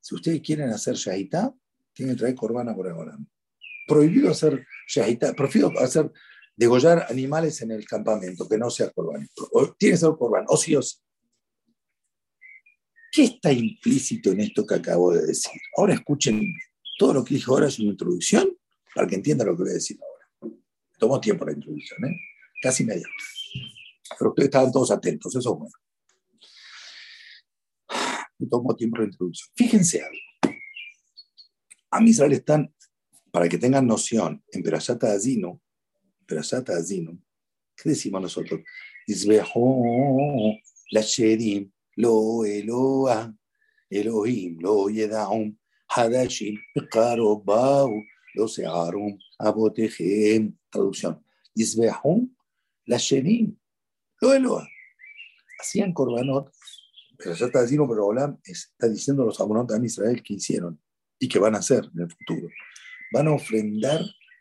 [0.01, 1.55] si ustedes quieren hacer shahita,
[1.93, 3.17] tienen que traer corbana por ahora.
[3.87, 6.11] Prohibido hacer shahita, prohibido hacer
[6.55, 9.29] degollar animales en el campamento, que no sea corbán.
[9.79, 10.97] Tiene que ser corbán, o sí o sí.
[13.11, 15.61] ¿Qué está implícito en esto que acabo de decir?
[15.77, 16.41] Ahora escuchen
[16.99, 18.57] todo lo que dijo ahora es una introducción
[18.95, 20.55] para que entiendan lo que voy a decir ahora.
[20.99, 22.17] Tomó tiempo la introducción, ¿eh?
[22.61, 23.07] casi media
[24.17, 25.75] Pero ustedes estaban todos atentos, eso es bueno.
[28.49, 29.49] Tomó tiempo la introducción.
[29.55, 30.57] Fíjense algo.
[31.91, 32.75] A Israel están,
[33.33, 35.61] para que tengan noción, en Berashata Azino,
[36.27, 37.19] Berashata Azino,
[37.77, 38.61] ¿qué decimos nosotros?
[40.91, 43.35] la Shedim, lo Eloa,
[43.91, 45.57] Elohim, lo Yedaum,
[45.89, 47.91] Hadashim, Pekaro, Bau,
[48.35, 51.25] lo Searum, Abotejem, traducción.
[51.55, 52.35] Yisbehum,
[52.87, 53.57] la Shenim,
[54.21, 54.69] lo Eloa.
[55.61, 56.53] Hacían korbanot,
[57.19, 60.81] pero ya está diciendo, pero Olam está diciendo los abonot de Israel que hicieron
[61.19, 62.49] y que van a hacer en el futuro.
[63.13, 64.01] Van a ofrendar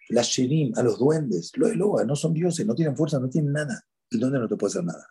[0.09, 3.51] la Shenim a los duendes, lo Eloa, no son dioses, no tienen fuerza, no tienen
[3.51, 3.83] nada.
[4.11, 5.07] El duende no te puede hacer nada.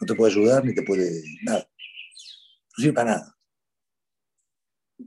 [0.00, 1.60] No te puede ayudar ni te puede nada.
[1.60, 3.36] No sirve para nada.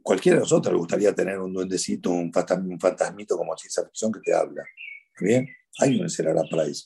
[0.03, 4.33] Cualquiera de nosotros le gustaría tener un duendecito, un, fantasmito como ciencia ficción que te
[4.33, 4.63] habla.
[5.19, 5.47] ¿Bien?
[5.79, 6.07] Hay un
[6.49, 6.85] para eso.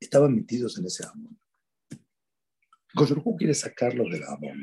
[0.00, 1.32] Estaban metidos en ese amor.
[2.94, 4.56] Goyorku quiere sacarlos del amor.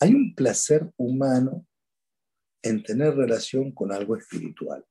[0.00, 1.66] Hay un placer humano
[2.62, 4.84] en tener relación con algo espiritual.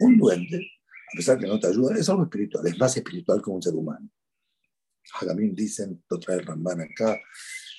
[0.00, 0.58] Un duende,
[1.12, 3.74] a pesar que no te ayuda, es algo espiritual, es más espiritual que un ser
[3.74, 4.08] humano.
[5.20, 7.20] Hagamim dicen, lo trae Ramban acá,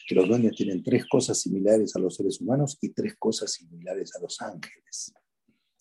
[0.07, 4.15] que los duendes tienen tres cosas similares a los seres humanos y tres cosas similares
[4.15, 5.13] a los ángeles.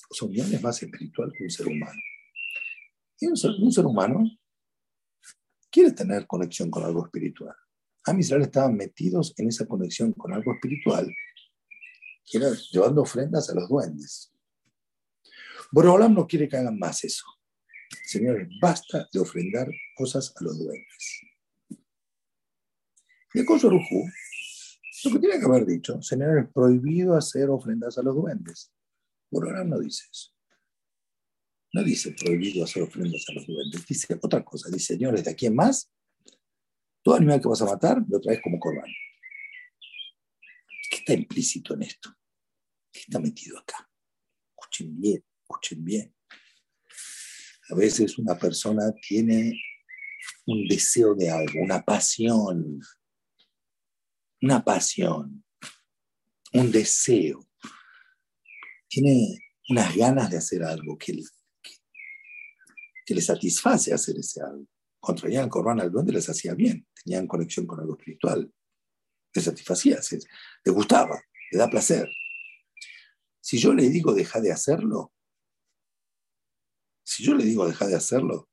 [0.09, 2.01] O sea, un es más espiritual que un ser humano.
[3.19, 4.25] Y un ser, humano
[5.73, 7.57] quiere tener conexión con algo espiritual.
[8.05, 11.13] A Israel estaban metidos en esa conexión con algo espiritual,
[12.33, 14.33] era llevando ofrendas a los duendes.
[15.71, 17.25] Borolam no quiere que hagan más eso.
[18.05, 21.21] Señores, basta de ofrendar cosas a los duendes.
[23.35, 24.09] Y el Kosorujú,
[25.05, 28.73] lo que tiene que haber dicho, señor, es prohibido hacer ofrendas a los duendes.
[29.33, 30.32] Ahora no dice eso.
[31.73, 34.69] No dice prohibido hacer ofrendas a los duendes, dice otra cosa.
[34.71, 35.91] Dice, señores, de aquí en más,
[37.03, 38.91] todo animal que vas a matar lo traes como corbán.
[40.91, 42.15] ¿Qué está implícito en esto?
[42.93, 43.91] ¿Qué está metido acá?
[44.51, 46.15] Escuchen bien, escuchen bien.
[47.71, 49.59] A veces una persona tiene
[50.47, 52.81] un deseo de algo, una pasión
[54.43, 55.45] una pasión,
[56.53, 57.49] un deseo,
[58.89, 61.17] tiene unas ganas de hacer algo que,
[63.05, 64.67] que, le satisface hacer ese algo.
[65.17, 68.53] Traían Corban al duende les hacía bien, tenían conexión con algo espiritual,
[69.35, 72.09] les satisfacía, les gustaba, le da placer.
[73.41, 75.13] Si yo le digo deja de hacerlo,
[77.03, 78.49] si yo le digo deja de hacerlo,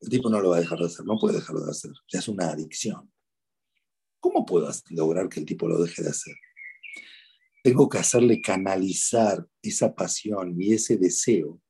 [0.00, 2.18] el tipo no lo va a dejar de hacer, no puede dejarlo de hacer, ya
[2.18, 3.12] es una adicción.
[4.20, 6.34] ¿Cómo puedo lograr que el tipo lo deje de hacer?
[7.62, 11.60] Tengo que hacerle canalizar esa pasión y ese deseo,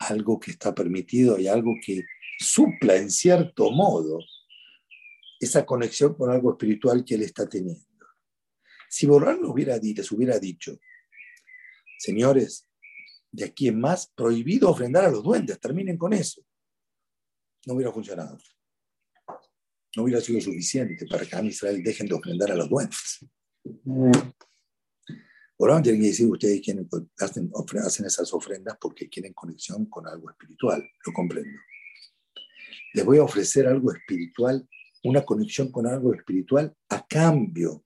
[0.00, 2.04] algo que está permitido y algo que
[2.38, 4.18] supla en cierto modo
[5.38, 7.86] esa conexión con algo espiritual que él está teniendo.
[8.88, 10.78] Si Borrán hubiera, les hubiera dicho,
[11.98, 12.68] señores,
[13.30, 16.42] de aquí en más, prohibido ofrendar a los duendes, terminen con eso,
[17.66, 18.38] no hubiera funcionado
[19.96, 23.26] no hubiera sido suficiente para que a Israel dejen de ofrendar a los duendes.
[25.60, 27.52] Ahora tienen que decir ustedes quieren, hacen,
[27.84, 31.60] hacen esas ofrendas porque quieren conexión con algo espiritual, lo comprendo.
[32.94, 34.66] Les voy a ofrecer algo espiritual,
[35.04, 37.84] una conexión con algo espiritual a cambio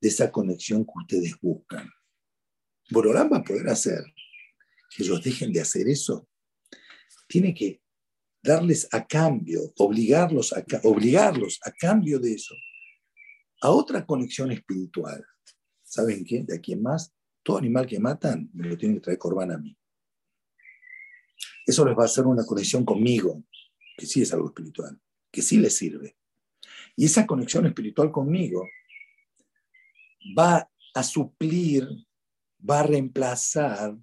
[0.00, 1.90] de esa conexión que ustedes buscan.
[2.90, 4.04] Borolán va a poder hacer
[4.94, 6.28] que ellos dejen de hacer eso.
[7.26, 7.82] Tiene que
[8.40, 12.54] darles a cambio, obligarlos a, obligarlos a cambio de eso,
[13.62, 15.24] a otra conexión espiritual.
[15.90, 16.44] ¿Saben qué?
[16.44, 19.58] De aquí en más, todo animal que matan me lo tienen que traer corbán a
[19.58, 19.76] mí.
[21.66, 23.42] Eso les va a hacer una conexión conmigo,
[23.96, 25.00] que sí es algo espiritual,
[25.32, 26.16] que sí les sirve.
[26.94, 28.68] Y esa conexión espiritual conmigo
[30.38, 31.88] va a suplir,
[32.68, 33.98] va a reemplazar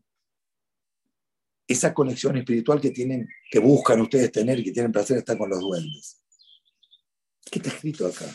[1.70, 5.50] esa conexión espiritual que tienen, que buscan ustedes tener y que tienen placer estar con
[5.50, 6.22] los duendes.
[7.50, 8.26] ¿Qué está escrito acá?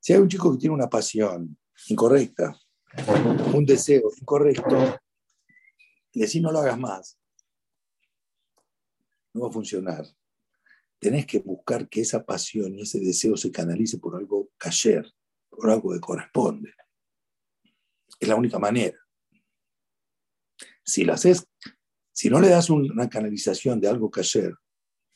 [0.00, 1.56] Si hay un chico que tiene una pasión
[1.90, 2.56] incorrecta,
[3.52, 5.00] un deseo incorrecto,
[6.12, 7.18] y decir no lo hagas más,
[9.32, 10.04] no va a funcionar.
[10.98, 15.10] tenés que buscar que esa pasión y ese deseo se canalice por algo cayer,
[15.48, 16.74] por algo que corresponde.
[18.18, 18.98] Es la única manera.
[20.84, 21.46] Si lo haces,
[22.12, 24.54] si no le das una canalización de algo cayer,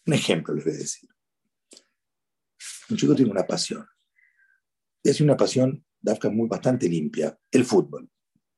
[0.07, 1.11] un ejemplo les voy a decir.
[2.89, 3.87] Un chico tiene una pasión.
[5.03, 8.09] Es una pasión, Dafka, muy bastante limpia, el fútbol.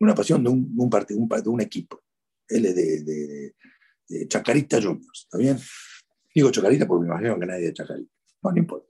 [0.01, 2.03] Una pasión de un, un partido, un, de un equipo.
[2.49, 3.55] Él es de,
[4.09, 5.59] de Chacarita Juniors, ¿está bien?
[6.35, 8.13] Digo Chacarita porque me imagino que nadie de Chacarita.
[8.43, 8.87] No, no importa.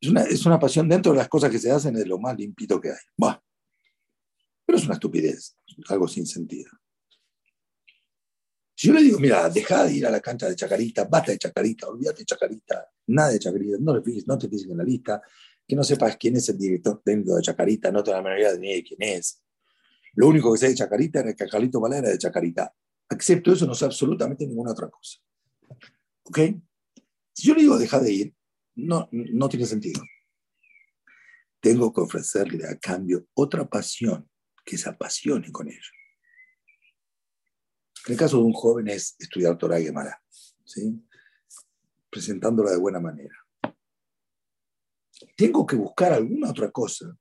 [0.00, 2.36] Es una, es una, pasión dentro de las cosas que se hacen, de lo más
[2.36, 2.96] limpito que hay.
[3.16, 3.42] Bah.
[4.64, 5.56] Pero es una estupidez,
[5.88, 6.70] algo sin sentido.
[8.74, 11.38] Si yo le digo, mira, deja de ir a la cancha de Chacarita, basta de
[11.38, 15.22] Chacarita, olvídate de Chacarita, nada de Chacarita, no, le no te fijes en la lista,
[15.66, 18.58] que no sepas quién es el director técnico de Chacarita, no te la mayoría de
[18.58, 19.42] ni quién es.
[20.14, 22.72] Lo único que sé de Chacarita era que Carlito Valera era de Chacarita.
[23.10, 25.18] Excepto eso, no sé absolutamente ninguna otra cosa.
[26.22, 26.38] ¿Ok?
[27.32, 28.34] Si yo le digo deja de ir,
[28.76, 30.02] no, no tiene sentido.
[31.60, 34.28] Tengo que ofrecerle a cambio otra pasión
[34.64, 35.90] que se apasione con ello.
[38.06, 40.22] En el caso de un joven es estudiar Torah y Gemara,
[40.64, 41.02] ¿sí?
[42.08, 43.45] presentándola de buena manera.
[45.36, 47.16] Tengo que buscar alguna otra cosa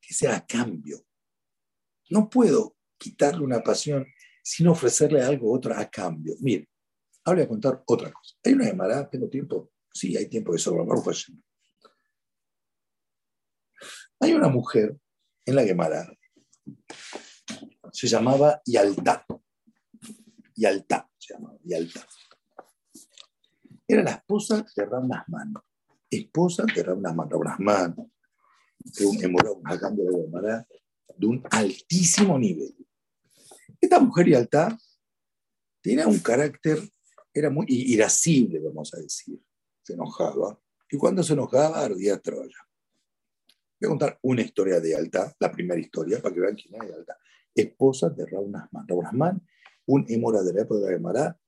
[0.00, 1.04] que sea a cambio.
[2.10, 4.06] No puedo quitarle una pasión
[4.42, 6.34] sin ofrecerle algo otro a cambio.
[6.40, 6.68] Mire,
[7.24, 8.36] ahora voy a contar otra cosa.
[8.44, 9.08] ¿Hay una Gemara?
[9.08, 9.72] ¿Tengo tiempo?
[9.92, 10.84] Sí, hay tiempo de sobra.
[14.20, 14.96] Hay una mujer
[15.46, 16.06] en la Gemara,
[17.92, 19.26] se llamaba Yalta.
[20.56, 22.06] Yalta, se llamaba Yalta.
[23.86, 25.54] Era la esposa de Ram Nasman.
[26.16, 27.28] Esposa de Ram Nasman.
[27.30, 28.12] Ram Nasman,
[28.78, 30.66] de un de Gemara,
[31.16, 32.74] de un altísimo nivel.
[33.80, 34.78] Esta mujer Yalta
[35.80, 36.78] tenía un carácter,
[37.32, 39.40] era muy irascible, vamos a decir.
[39.82, 40.58] Se enojaba.
[40.90, 42.56] Y cuando se enojaba, ardía Troya.
[43.80, 46.88] Voy a contar una historia de Yalta, la primera historia, para que vean quién es
[46.88, 47.18] Yalta.
[47.54, 48.86] Esposa de Raúl Nasman.
[48.88, 49.46] Raúl Nasman,
[49.86, 51.38] un emora de la época de Gemara,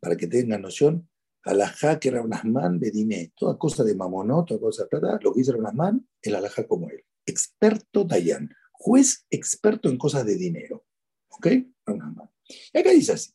[0.00, 1.08] para que tengan noción,
[1.44, 5.32] alajá que era un de dinero, toda cosa de mamonó, toda cosa de plata, lo
[5.32, 7.04] que hizo Nasman, el alajá como él.
[7.26, 10.84] Experto Dayan, juez experto en cosas de dinero.
[11.28, 11.46] ¿Ok?
[11.46, 13.32] Y acá dice así.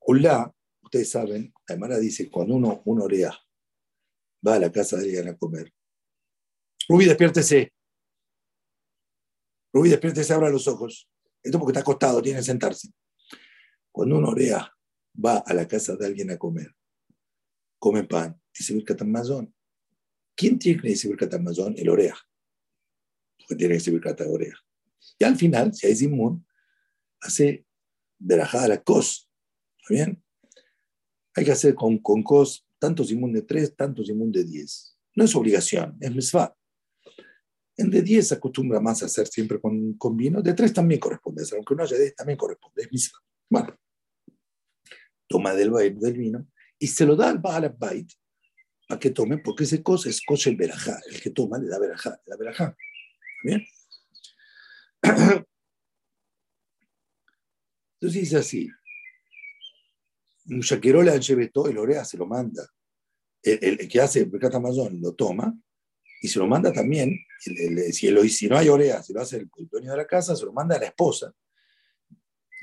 [0.00, 3.36] Hola, ustedes saben, Aymara dice, cuando uno, uno orea,
[4.46, 5.72] va a la casa de alguien a comer.
[6.88, 7.72] Rubí, despiértese.
[9.72, 11.08] Rubí, despiértese, abra los ojos.
[11.42, 12.88] Esto porque está acostado, tiene que sentarse.
[13.90, 14.75] Cuando uno orea,
[15.24, 16.74] va a la casa de alguien a comer,
[17.78, 19.52] come pan, dice Birkat Amazon.
[20.34, 21.74] ¿Quién tiene que decir Birkat Amazon?
[21.76, 22.16] El orea.
[23.38, 24.54] Porque tiene que decir Birkat orea.
[25.18, 26.46] Y al final, si hay Simón,
[27.20, 27.66] hace
[28.18, 29.30] verajada la cos.
[29.78, 30.22] ¿Está bien?
[31.34, 34.98] Hay que hacer con, con cos tantos simón de 3, tantos simón de 10.
[35.16, 36.54] No es obligación, es mesfa.
[37.76, 41.00] En de 10 se acostumbra más a hacer siempre con, con vino, de 3 también
[41.00, 43.18] corresponde, aunque no haya de también corresponde, es misma.
[43.50, 43.78] Bueno,
[45.26, 46.46] toma del, del vino
[46.78, 48.12] y se lo da al Baal Bait
[48.88, 51.78] a que tome, porque ese cos es cos el verajá, el que toma le da
[51.78, 52.64] verajá, le da verajá.
[52.66, 53.66] ¿Está bien?
[58.00, 58.70] Entonces dice así,
[60.46, 61.18] shakerola
[61.52, 62.68] todo el orea se lo manda.
[63.42, 65.56] El, que hace el Amazon lo toma
[66.20, 67.92] y se lo manda también, si,
[68.28, 70.76] si, no hay orea, si lo hace el, dueño de la casa, se lo manda
[70.76, 71.32] a la esposa.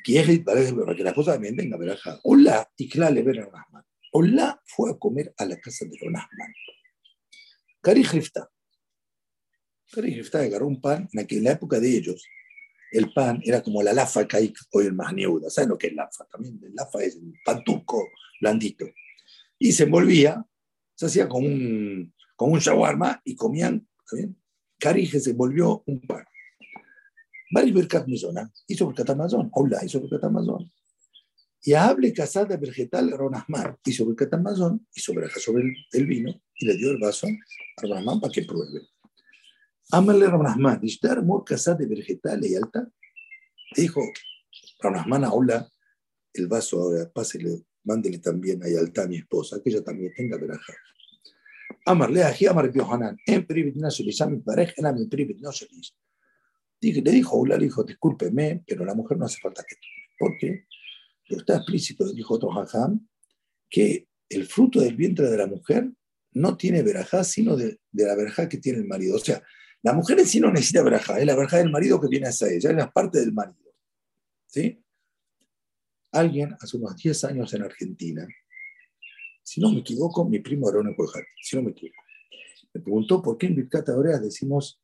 [0.04, 2.20] Que la esposa también tenga verajá.
[2.24, 6.54] Hola, y claro, le ver a Hola fue a comer a la casa de Ronasman.
[7.82, 8.50] Cari Hrifta.
[9.92, 12.24] Cari Hrifta agarró un pan en la época de ellos
[12.94, 15.50] el pan era como la lafa que hay hoy en Mahniuda.
[15.50, 16.26] ¿Saben lo que es lafa?
[16.32, 18.08] También el lafa es el pan turco
[18.40, 18.86] blandito.
[19.58, 20.46] Y se envolvía,
[20.94, 24.32] se hacía como un, como un shawarma y comían, ¿está
[24.80, 26.24] Carije se envolvió un pan.
[27.54, 30.72] Varios Berkat Mizona hizo Berkat Amazon, hola, hizo Berkat Amazon.
[31.62, 36.76] Y hable casada vegetal Ronasman hizo Berkat Amazon, hizo Berkat sobre el, vino y le
[36.78, 38.82] dio el vaso a Ronasman para que pruebe.
[39.92, 42.90] Amarle Ramnasman, Ishtar Mor de vegetal y alta.
[43.76, 44.02] Dijo
[44.82, 45.70] Ramnasman, hola,
[46.34, 50.74] el vaso ahora, pásele, mándele también a Yalta, mi esposa, que ella también tenga veraja.
[51.86, 55.94] Amarle a Amar Yohanan, en Privit Nashelis, a mi pareja, en mi Privit Nashelis.
[56.92, 59.76] Le dijo, hola, le dijo, discúlpeme, pero la mujer no hace falta que.
[60.18, 60.68] Porque
[61.30, 63.08] está explícito, dijo otro Jajam,
[63.70, 65.90] que el fruto del vientre de la mujer
[66.34, 69.16] no tiene verajá, sino de, la verajá que tiene el marido.
[69.16, 69.42] O sea,
[69.82, 72.48] la mujer en sí no necesita verajá, es la verajá del marido que viene hacia
[72.48, 73.74] ella, es la parte del marido.
[74.48, 74.84] ¿Sí?
[76.12, 78.28] Alguien hace unos 10 años en Argentina
[79.42, 80.96] Si no me equivoco, mi primo era un
[81.42, 82.04] si no me equivoco.
[82.74, 84.83] Me preguntó por qué en Birkat Aurea decimos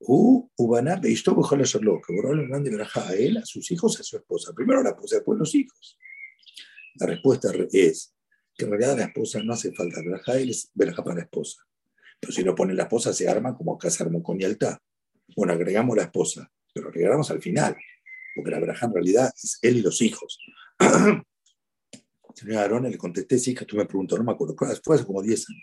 [0.00, 4.02] U, Ubaná, Beishto, Bojala Sherlock, que borró el grande a él, a sus hijos, a
[4.02, 4.52] su esposa.
[4.52, 5.98] Primero la esposa, después los hijos.
[6.96, 8.14] La respuesta es
[8.54, 11.62] que en realidad la esposa no hace falta verajá, él es verajá para la esposa.
[12.20, 14.80] Pero si no pone la esposa, se arma como acá se armó con Yaltá.
[15.36, 17.76] Bueno, agregamos la esposa, pero agregamos al final,
[18.34, 20.38] porque la verajá en realidad es él y los hijos.
[22.34, 25.22] Señor Aarón, le contesté, sí, que tú me preguntó, no me acuerdo, fue hace como
[25.22, 25.62] 10 años.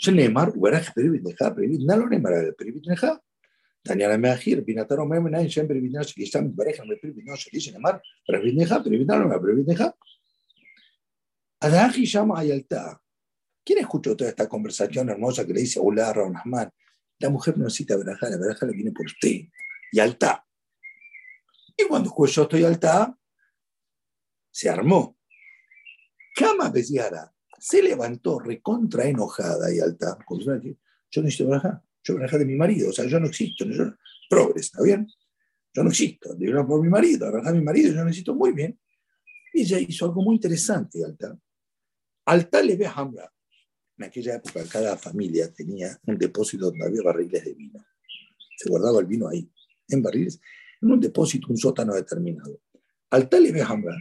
[0.00, 3.10] שנאמר, וברך פריבית נכה, פריבית נא לא נאמר על פריבית נכה.
[3.82, 7.60] תניא למאחיר, בינתן אומר מנין שם פריבית נא שלי, שם מברך על פריבית נא שלי,
[7.60, 7.90] שנאמר,
[8.26, 9.86] פריבית נכה, פריבית נא לא נאמר פריבית נכה.
[11.60, 12.92] אז האחי שם ילתה.
[13.66, 16.70] ¿Quién escuchó toda esta conversación hermosa que le dice Hola Rahman?
[17.18, 19.48] La mujer no necesita verajá, la verajá le viene por usted.
[19.90, 20.46] Y alta.
[21.76, 23.18] Y cuando escuchó estoy alta,
[24.52, 25.18] se armó.
[26.36, 27.29] Cama Besiara
[27.61, 30.17] se levantó recontra enojada y alta.
[30.27, 33.65] Yo no necesito verajá, yo verajá de mi marido, o sea, yo no existo.
[33.65, 33.93] Yo,
[34.27, 35.07] progres, ¿está bien?
[35.71, 38.51] Yo no existo, yo por mi marido, verajá de mi marido, yo no necesito muy
[38.51, 38.79] bien.
[39.53, 41.37] Y ella hizo algo muy interesante, Alta.
[42.25, 43.31] Alta le ve a Hamra.
[43.95, 47.85] En aquella época cada familia tenía un depósito donde había barriles de vino.
[48.57, 49.47] Se guardaba el vino ahí,
[49.87, 50.41] en barriles,
[50.81, 52.59] en un depósito, un sótano determinado.
[53.11, 53.95] Alta le ve a Hamra.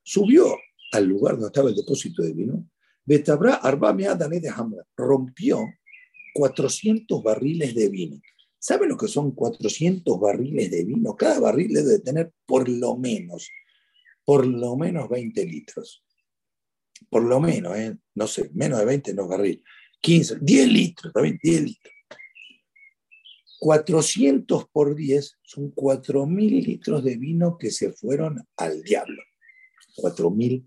[0.00, 0.56] Subió
[0.92, 2.70] al lugar donde estaba el depósito de vino.
[3.10, 4.84] Betabra Arba Dané de Hamra.
[4.96, 5.64] Rompió
[6.34, 8.20] 400 barriles de vino.
[8.58, 11.16] ¿Saben lo que son 400 barriles de vino?
[11.16, 13.50] Cada barril debe tener por lo menos,
[14.24, 16.04] por lo menos 20 litros
[17.08, 17.96] por lo menos, ¿eh?
[18.14, 19.62] no sé, menos de 20 no barril,
[20.00, 21.94] 15, 10 litros, también 10 litros.
[23.58, 29.22] 400 por 10 son 4.000 litros de vino que se fueron al diablo.
[29.96, 30.66] 4.000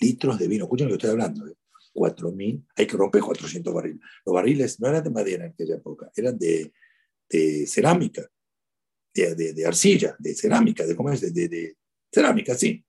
[0.00, 0.64] litros de vino.
[0.64, 1.46] Escuchen lo que estoy hablando.
[1.46, 1.54] ¿eh?
[1.94, 4.00] 4.000, hay que romper 400 barriles.
[4.24, 6.72] Los barriles no eran de madera en aquella época, eran de,
[7.28, 8.28] de cerámica,
[9.14, 11.20] de, de, de, arcilla, de cerámica, de, ¿cómo es?
[11.20, 11.76] de,
[12.10, 12.84] cerámica, sí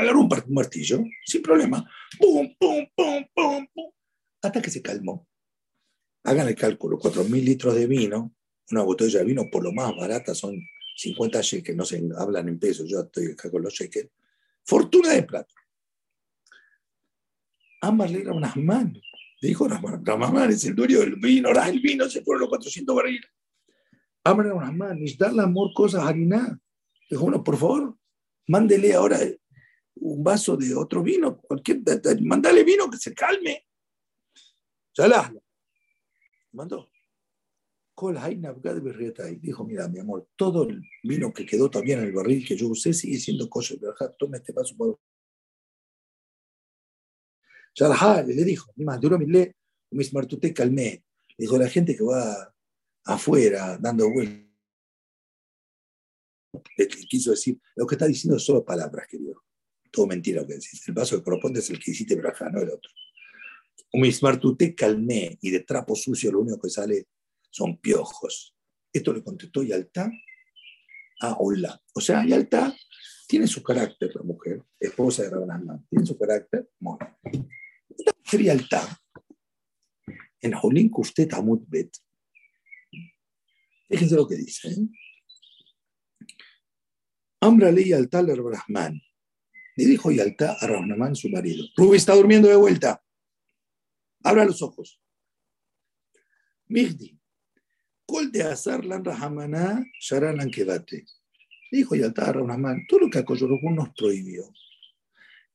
[0.00, 1.88] agarró un martillo, sin problema,
[2.18, 3.90] pum, pum, pum, pum, pum,
[4.42, 5.26] hasta que se calmó.
[6.24, 8.34] Hagan el cálculo, 4.000 litros de vino,
[8.70, 10.60] una botella de vino por lo más barata son
[10.96, 14.10] 50 shekels, no se hablan en pesos, yo estoy acá con los shekels.
[14.64, 15.54] Fortuna de plata.
[17.80, 19.02] Ambas le unas manos.
[19.40, 22.94] Le dijo Ramamán, es el dueño del vino, ahora el vino, se fueron los 400
[22.94, 23.30] barriles.
[24.22, 26.60] Ambas le unas manos, darle amor cosas harina.
[27.08, 27.96] Dijo, bueno, por favor,
[28.46, 29.18] mándele ahora
[29.94, 31.80] un vaso de otro vino, cualquier,
[32.22, 33.66] mandale vino que se calme.
[34.92, 35.32] Salah.
[36.52, 36.90] Mandó.
[39.40, 42.68] Dijo, mira, mi amor, todo el vino que quedó todavía en el barril que yo
[42.68, 43.78] usé sigue siendo kosher.
[44.18, 44.74] Toma este vaso
[47.74, 48.72] por le dijo,
[50.70, 51.04] le.
[51.36, 52.54] Le dijo, la gente que va
[53.04, 54.46] afuera dando vueltas,
[57.08, 59.42] quiso decir, lo que está diciendo son solo palabras, querido
[59.90, 60.86] todo mentira lo que decís.
[60.86, 62.90] El vaso que corresponde es el que hiciste braja, no el otro.
[63.92, 64.02] Un
[64.56, 67.08] te calmé y de trapo sucio lo único que sale
[67.50, 68.54] son piojos.
[68.92, 70.10] Esto le contestó Yalta
[71.20, 71.80] a Hola.
[71.94, 72.74] O sea, Yalta
[73.30, 76.68] tiene su carácter, la mujer, esposa de Rabanasman, tiene su carácter.
[76.80, 76.98] Bueno.
[77.88, 79.00] Esta Yalta,
[80.40, 80.90] en Jolín
[81.30, 81.96] Amut Bet,
[83.88, 84.68] fíjense lo que dice.
[84.70, 84.88] ¿eh?
[87.40, 89.00] Ambra ley Yalta al Brahman
[89.76, 91.64] le dijo Yalta a Rahman, su marido.
[91.76, 93.00] Rubi está durmiendo de vuelta.
[94.24, 95.00] Abra los ojos.
[96.66, 97.16] Mihdi.
[98.06, 100.40] Col de azar lan rahamana sharan
[101.70, 101.76] quedate.
[101.76, 104.52] Dijo Yalta a Rahman, todo lo que Akoyorokun nos prohibió,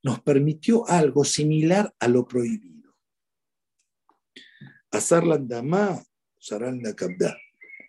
[0.04, 2.96] nos permitió algo similar a lo prohibido.
[4.92, 6.02] Azar lan dama
[6.40, 6.96] sharan la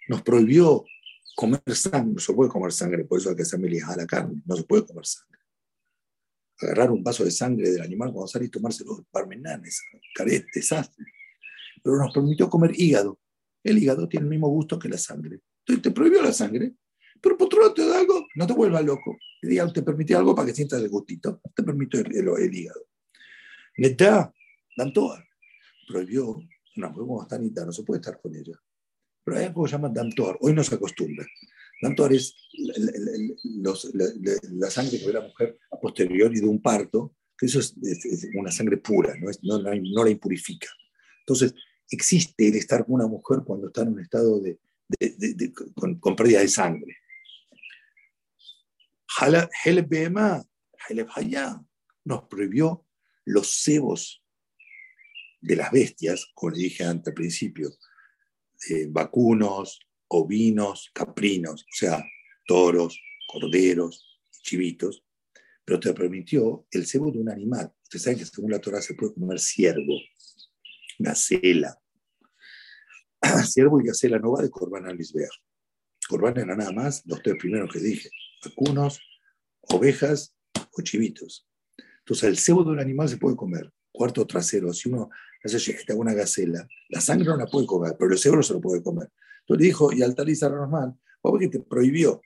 [0.08, 0.84] Nos prohibió
[1.36, 4.42] comer sangre, no se puede comer sangre, por eso hay que hacer a la carne,
[4.46, 5.36] no se puede comer sangre
[6.58, 9.82] agarrar un vaso de sangre del animal cuando sale y tomárselo parmenanes,
[10.14, 11.04] carete, desastre.
[11.82, 13.20] Pero nos permitió comer hígado.
[13.62, 15.40] El hígado tiene el mismo gusto que la sangre.
[15.60, 16.74] Entonces te prohibió la sangre,
[17.20, 19.16] pero por otro lado te da algo, no te vuelvas loco.
[19.40, 21.40] Te permitió algo para que sientas el gustito.
[21.54, 22.86] Te permitió el, el, hígado.
[23.76, 24.32] Neta,
[24.76, 25.24] Dantoa,
[25.86, 26.36] prohibió
[26.76, 28.58] una mujer como Stanita, no se puede estar con ella.
[29.24, 31.26] Pero hay algo que se llama Dantoar, hoy no se acostumbra.
[31.82, 37.60] Dantoar es la, sangre que ve la mujer a posteriori de un parto, que eso
[37.60, 37.74] es,
[38.34, 40.68] una sangre pura, no, no, la impurifica.
[41.20, 41.54] Entonces,
[41.90, 44.58] existe el estar con una mujer cuando está en un estado de,
[45.74, 46.96] con, pérdida de sangre.
[52.04, 52.86] Nos prohibió
[53.24, 54.22] los cebos
[55.40, 57.70] de las bestias, como le dije antes al principio,
[58.88, 62.04] vacunos, ovinos, caprinos, o sea,
[62.46, 65.04] toros, corderos, chivitos,
[65.64, 67.72] pero te permitió el cebo de un animal.
[67.82, 69.98] Ustedes saben que según la Torah se puede comer ciervo,
[70.98, 71.78] gacela.
[73.46, 75.30] Ciervo y gacela no va de Corban al Lisbear.
[76.09, 78.11] Corban era nada más los tres primeros que dije,
[78.49, 79.01] vacunos,
[79.62, 80.34] ovejas
[80.72, 81.47] o chivitos.
[82.01, 83.72] Entonces el cebo de un animal se puede comer.
[83.92, 85.09] Cuarto trasero, si uno
[85.42, 88.61] hace una gacela, la sangre no la puede comer, pero el cebo no se lo
[88.61, 89.11] puede comer.
[89.40, 92.20] Entonces dijo, y Altariza Rahman, ¿por qué te prohibió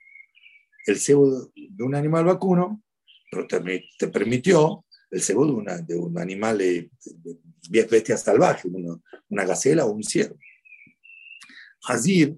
[0.85, 2.83] el cebo de un animal vacuno,
[3.29, 6.89] pero te, permitió el cebo de, una, de un animal de,
[7.69, 10.37] bestia salvaje, una, gacela o un ciervo.
[11.83, 12.37] Hazir,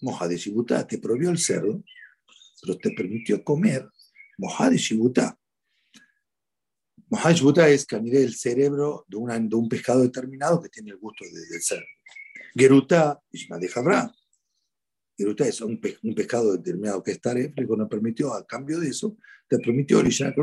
[0.00, 1.82] moja de Shibutá, te prohibió el cerdo,
[2.62, 3.88] pero te permitió comer
[4.38, 5.38] moja de Shibutá.
[7.08, 10.98] Moja de Shibutá es que el cerebro de, de, un pescado determinado que tiene el
[10.98, 11.86] gusto del cerdo.
[12.54, 14.12] Gerutá, Ishma de Jabra,
[15.18, 19.16] es un, un pescado determinado que es taréfrico, nos permitió, a cambio de eso,
[19.48, 20.34] te permitió originar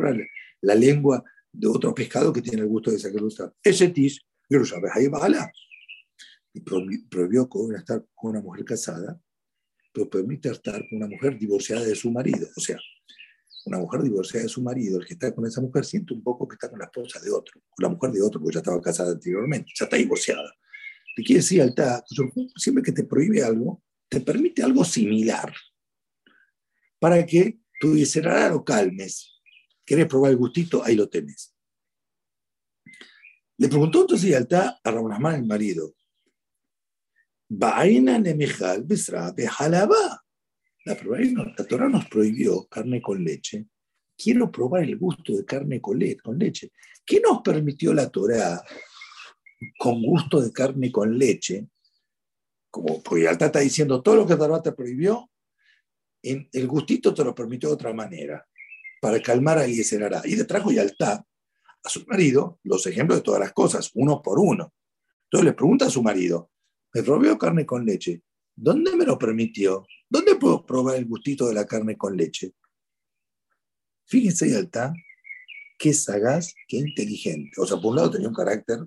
[0.62, 3.54] la lengua de otro pescado que tiene el gusto de esa gerusá.
[3.64, 3.90] Ese
[4.94, 5.52] ahí bala.
[6.54, 7.48] Y prohibió
[7.78, 9.20] estar con una mujer casada,
[9.96, 12.50] pero permite estar con una mujer divorciada de su marido.
[12.54, 12.78] O sea,
[13.66, 16.46] una mujer divorciada de su marido, el que está con esa mujer siente un poco
[16.48, 18.82] que está con la esposa de otro, con la mujer de otro, porque ya estaba
[18.82, 20.54] casada anteriormente, ya está divorciada.
[21.16, 21.74] Le quiere decir al
[22.58, 25.54] siempre que te prohíbe algo, te permite algo similar
[27.00, 29.42] para que tu visceral lo calmes.
[29.86, 30.84] ¿Querés probar el gustito?
[30.84, 31.56] Ahí lo tenés.
[33.58, 35.96] Le preguntó entonces Yalta a Ramonasman, el marido,
[40.86, 43.66] la Torah nos prohibió carne con leche.
[44.18, 46.72] Quiero probar el gusto de carne con, leche.
[47.06, 48.64] ¿Qué nos permitió la Torah
[49.78, 51.68] con gusto de carne con leche?
[52.76, 55.32] como Yalta está diciendo, todo lo que Torah te prohibió,
[56.22, 58.46] en el gustito te lo permitió de otra manera,
[59.00, 61.26] para calmar a Eliezer Y le trajo Yalta
[61.84, 64.74] a su marido los ejemplos de todas las cosas, uno por uno.
[65.24, 66.52] Entonces le pregunta a su marido,
[66.96, 68.24] me prohibió carne con leche,
[68.56, 69.86] ¿dónde me lo permitió?
[70.10, 72.54] ¿Dónde puedo probar el gustito de la carne con leche?
[74.06, 74.94] Fíjense, Yalta,
[75.78, 77.60] qué sagaz, qué inteligente.
[77.60, 78.80] O sea, por un lado tenía un carácter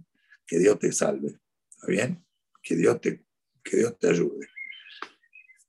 [0.46, 1.38] que Dios te salve,
[1.68, 2.24] ¿está bien?
[2.62, 3.26] Que Dios te
[3.62, 4.48] que Dios te ayude.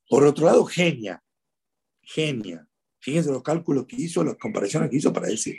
[0.08, 1.22] Por otro lado, genia,
[2.02, 2.66] genia.
[3.00, 5.58] Fíjense los cálculos que hizo, las comparaciones que hizo para decir.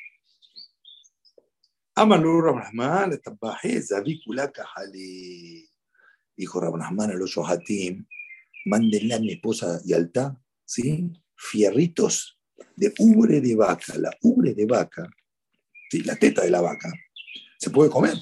[1.95, 3.21] Amalur Rahman,
[6.41, 8.07] dijo Rahman a los Shohatim,
[8.65, 11.13] mándenle a mi esposa Yalta, ¿sí?
[11.37, 12.39] fierritos
[12.77, 13.97] de ubre de vaca.
[13.99, 15.07] La ubre de vaca,
[15.91, 16.03] ¿sí?
[16.03, 16.91] la teta de la vaca,
[17.59, 18.15] se puede comer.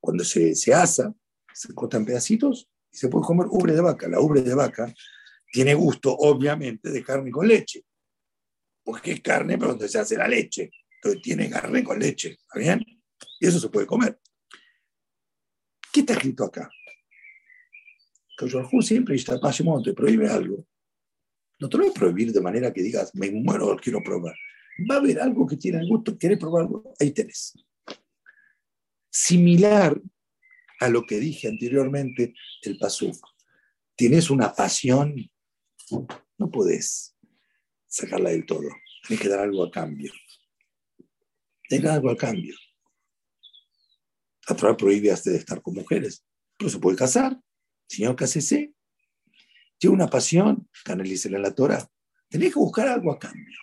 [0.00, 1.12] Cuando se, se asa,
[1.52, 4.08] se corta en pedacitos y se puede comer ubre de vaca.
[4.08, 4.94] La ubre de vaca
[5.50, 7.84] tiene gusto, obviamente, de carne con leche,
[8.84, 10.70] porque es carne pero donde se hace la leche.
[10.96, 12.84] Entonces tiene carne con leche, ¿está bien?
[13.40, 14.20] Y eso se puede comer.
[15.96, 16.68] ¿Qué está escrito acá?
[18.36, 19.40] Que siempre está
[19.82, 20.68] te prohíbe algo.
[21.58, 24.34] No te lo voy a prohibir de manera que digas, me muero, quiero probar.
[24.90, 26.92] Va a haber algo que tiene gusto, ¿quieres probar algo?
[27.00, 27.54] Ahí tenés.
[29.08, 29.98] Similar
[30.80, 33.16] a lo que dije anteriormente el pasuk.
[33.94, 35.14] Tienes una pasión,
[36.36, 37.16] no puedes
[37.86, 38.68] sacarla del todo.
[39.08, 40.12] Tienes que dar algo a cambio.
[41.70, 42.54] Dar algo a cambio.
[44.48, 46.24] La Torah prohíbe de estar con mujeres,
[46.56, 47.40] pero se puede casar.
[47.88, 48.74] Señor, cásese.
[49.78, 51.86] Tiene una pasión, canalícela en la Torah.
[52.28, 53.58] Tenés que buscar algo a cambio.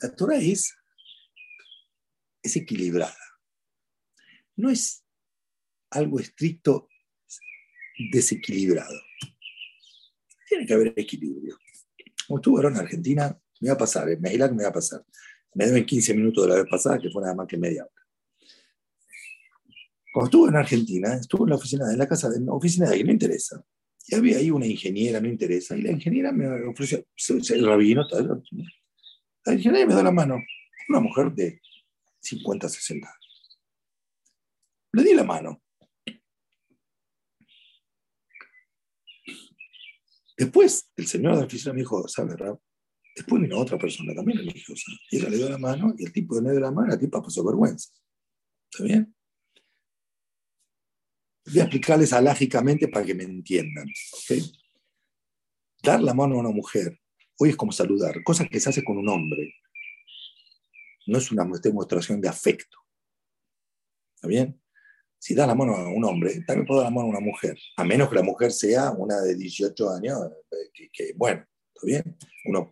[0.00, 0.74] La Torah es,
[2.42, 3.16] es equilibrada.
[4.56, 5.04] No es
[5.90, 6.88] algo estricto
[8.12, 9.00] desequilibrado.
[10.48, 11.58] Tiene que haber equilibrio.
[12.26, 15.04] Como estuve en Argentina, me va a pasar, me que me va a pasar.
[15.54, 18.07] Me deben 15 minutos de la vez pasada, que fue nada más que media hora.
[20.18, 22.96] Cuando estuve en Argentina, estuve en la oficina de la casa, de la oficina de
[22.96, 23.64] ahí, no interesa.
[24.04, 25.76] Y había ahí una ingeniera, no interesa.
[25.76, 27.06] Y la ingeniera me ofreció,
[27.50, 28.42] el rabino, tal,
[29.44, 30.42] la ingeniera me da la mano.
[30.88, 31.60] Una mujer de
[32.18, 33.60] 50, 60 años.
[34.90, 35.62] Le di la mano.
[40.36, 42.58] Después, el señor de la oficina me dijo, ¿sabe, Rab?
[43.14, 44.90] Después vino otra persona también religiosa.
[45.12, 47.22] Y ella le dio la mano y el tipo no dio la mano, la tipa
[47.22, 47.92] pasó vergüenza.
[48.68, 49.14] ¿Está bien?
[51.50, 53.88] Voy a explicarles alágicamente para que me entiendan.
[55.82, 56.98] Dar la mano a una mujer,
[57.38, 59.54] hoy es como saludar, cosa que se hace con un hombre.
[61.06, 62.78] No es una demostración de afecto.
[64.16, 64.60] ¿Está bien?
[65.18, 67.56] Si da la mano a un hombre, también puedo dar la mano a una mujer,
[67.76, 70.18] a menos que la mujer sea una de 18 años,
[70.50, 71.44] eh, que, bueno,
[71.74, 72.16] ¿está bien?
[72.44, 72.70] Uno,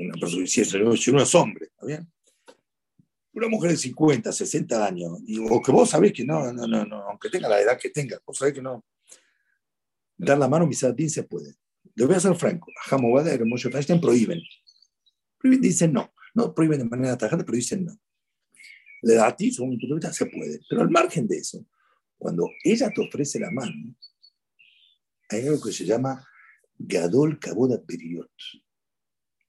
[0.00, 0.28] una
[0.96, 2.12] si, uno es hombre, ¿está bien?
[3.34, 6.84] Una mujer de 50, 60 años, y, o que vos sabés que no, no, no,
[6.84, 8.84] no, aunque tenga la edad que tenga, vos sabés que no,
[10.16, 11.54] dar la mano a ti se puede.
[11.94, 14.40] Le voy a ser franco, a Hamovada y Moshe Feinstein prohíben.
[15.38, 15.60] prohíben.
[15.60, 17.98] Dicen no, no prohíben de manera tajante, pero dicen no.
[19.02, 20.60] Le da a ti, según de vista, se puede.
[20.68, 21.66] Pero al margen de eso,
[22.16, 23.96] cuando ella te ofrece la mano,
[25.28, 26.24] hay algo que se llama
[26.78, 28.30] Gadol Kaboda Periot.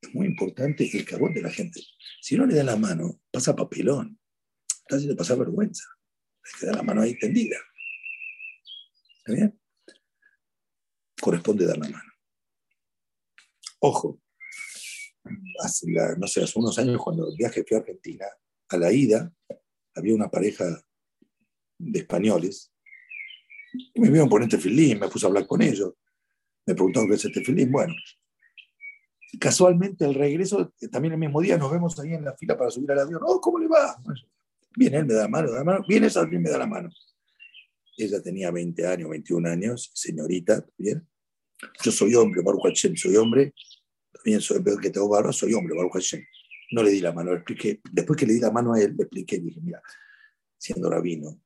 [0.01, 1.81] Es muy importante el cabot de la gente.
[2.23, 4.17] Si no le da la mano, pasa papelón.
[4.65, 5.83] Está haciendo pasar vergüenza.
[6.45, 7.57] Le queda la mano ahí tendida.
[9.17, 9.59] ¿Está bien?
[11.19, 12.13] Corresponde dar la mano.
[13.79, 14.21] Ojo,
[15.65, 15.85] hace
[16.17, 18.25] no sé, hace unos años cuando el viaje fui a Argentina,
[18.69, 19.29] a la ida
[19.93, 20.63] había una pareja
[21.77, 22.71] de españoles
[23.93, 25.91] y me vieron poner tefilín, me puse a hablar con ellos,
[26.65, 27.93] me preguntaron qué es este tefilín, bueno.
[29.39, 32.91] Casualmente el regreso, también el mismo día, nos vemos ahí en la fila para subir
[32.91, 33.21] al avión.
[33.23, 33.97] Oh, ¿cómo le va?
[34.75, 35.85] Viene él, me da la mano, me da la mano.
[35.87, 36.89] Viene esa, me da la mano.
[37.97, 41.07] Ella tenía 20 años, 21 años, señorita, ¿bien?
[41.83, 43.53] Yo soy hombre, Baruch Hashem, soy hombre.
[44.11, 46.23] También soy que tengo barba, soy hombre, Baruch Hashem.
[46.71, 47.81] No le di la mano, le expliqué.
[47.91, 49.81] Después que le di la mano a él, le expliqué, dije, mira,
[50.57, 51.39] siendo rabino,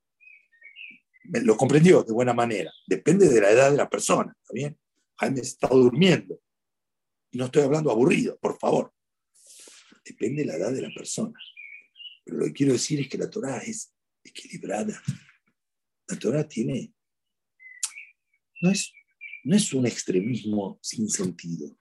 [1.24, 2.72] lo comprendió de buena manera.
[2.86, 4.78] Depende de la edad de la persona, ¿está bien?
[5.18, 6.40] Jaime está durmiendo.
[7.38, 8.92] No estoy hablando aburrido, por favor.
[10.04, 11.40] Depende de la edad de la persona.
[12.26, 15.00] Pero lo que quiero decir es que la Torah es equilibrada.
[16.08, 16.94] La Torah tiene.
[18.62, 18.92] No es
[19.44, 21.78] no es un extremismo sin sentido.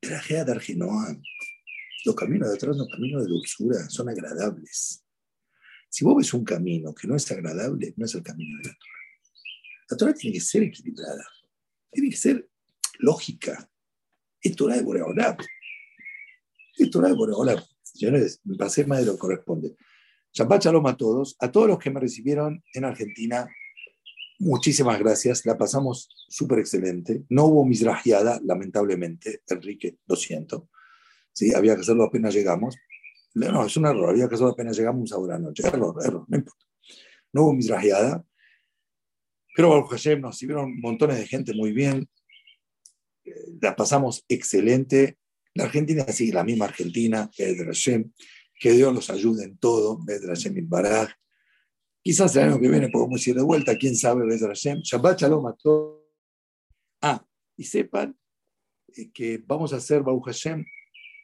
[0.00, 1.22] Trajea de Argenoam.
[2.04, 5.02] Los caminos de atrás son caminos de dulzura, son agradables.
[5.88, 8.74] Si vos ves un camino que no es agradable, no es el camino de la
[8.74, 9.88] Torah.
[9.88, 11.26] La Torah tiene que ser equilibrada,
[11.90, 12.50] tiene que ser
[12.98, 13.70] lógica.
[14.44, 15.38] Es Torah de Boreolab.
[16.76, 17.64] Es Torah de Boreolab.
[17.82, 19.74] Señores, me pasé más de lo que corresponde.
[20.32, 23.48] Shabbat Shalom a todos, a todos los que me recibieron en Argentina,
[24.40, 27.24] Muchísimas gracias, la pasamos súper excelente.
[27.28, 30.68] No hubo misrajiada, lamentablemente, Enrique, lo siento.
[31.32, 32.76] Sí, había que hacerlo apenas llegamos.
[33.34, 35.62] No, es un error, había que hacerlo apenas llegamos a la noche.
[35.66, 36.64] Error, error, no importa.
[37.32, 38.24] No hubo misrajiada.
[39.56, 42.08] Pero Baruch Hashem nos sirvieron montones de gente muy bien.
[43.60, 45.18] La pasamos excelente.
[45.54, 48.12] La Argentina sigue la misma Argentina, Hashem.
[48.58, 51.10] Que Dios los ayude en todo, Hashem Baraj.
[52.02, 54.80] Quizás el año que viene podemos ir de vuelta, quién sabe, Hashem.
[54.82, 56.02] Shabbat Shalom a todos.
[57.00, 57.24] Ah,
[57.56, 58.16] y sepan
[58.96, 60.64] eh, que vamos a hacer Baruch Hashem,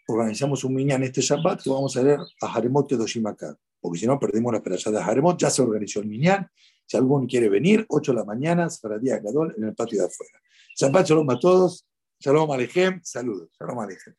[0.09, 4.19] organizamos un en este Shabbat que vamos a leer a Haremot Doshimakar, porque si no
[4.19, 6.51] perdemos la esperanza de Haremot, ya se organizó el minyan.
[6.87, 8.69] Si alguno quiere venir, 8 de la mañana,
[9.01, 10.41] día Gadol, en el patio de afuera.
[10.77, 11.87] Shabbat Shalom a todos.
[12.23, 13.49] Shalom Alejem, saludos.
[13.57, 14.15] Shalom Alejem.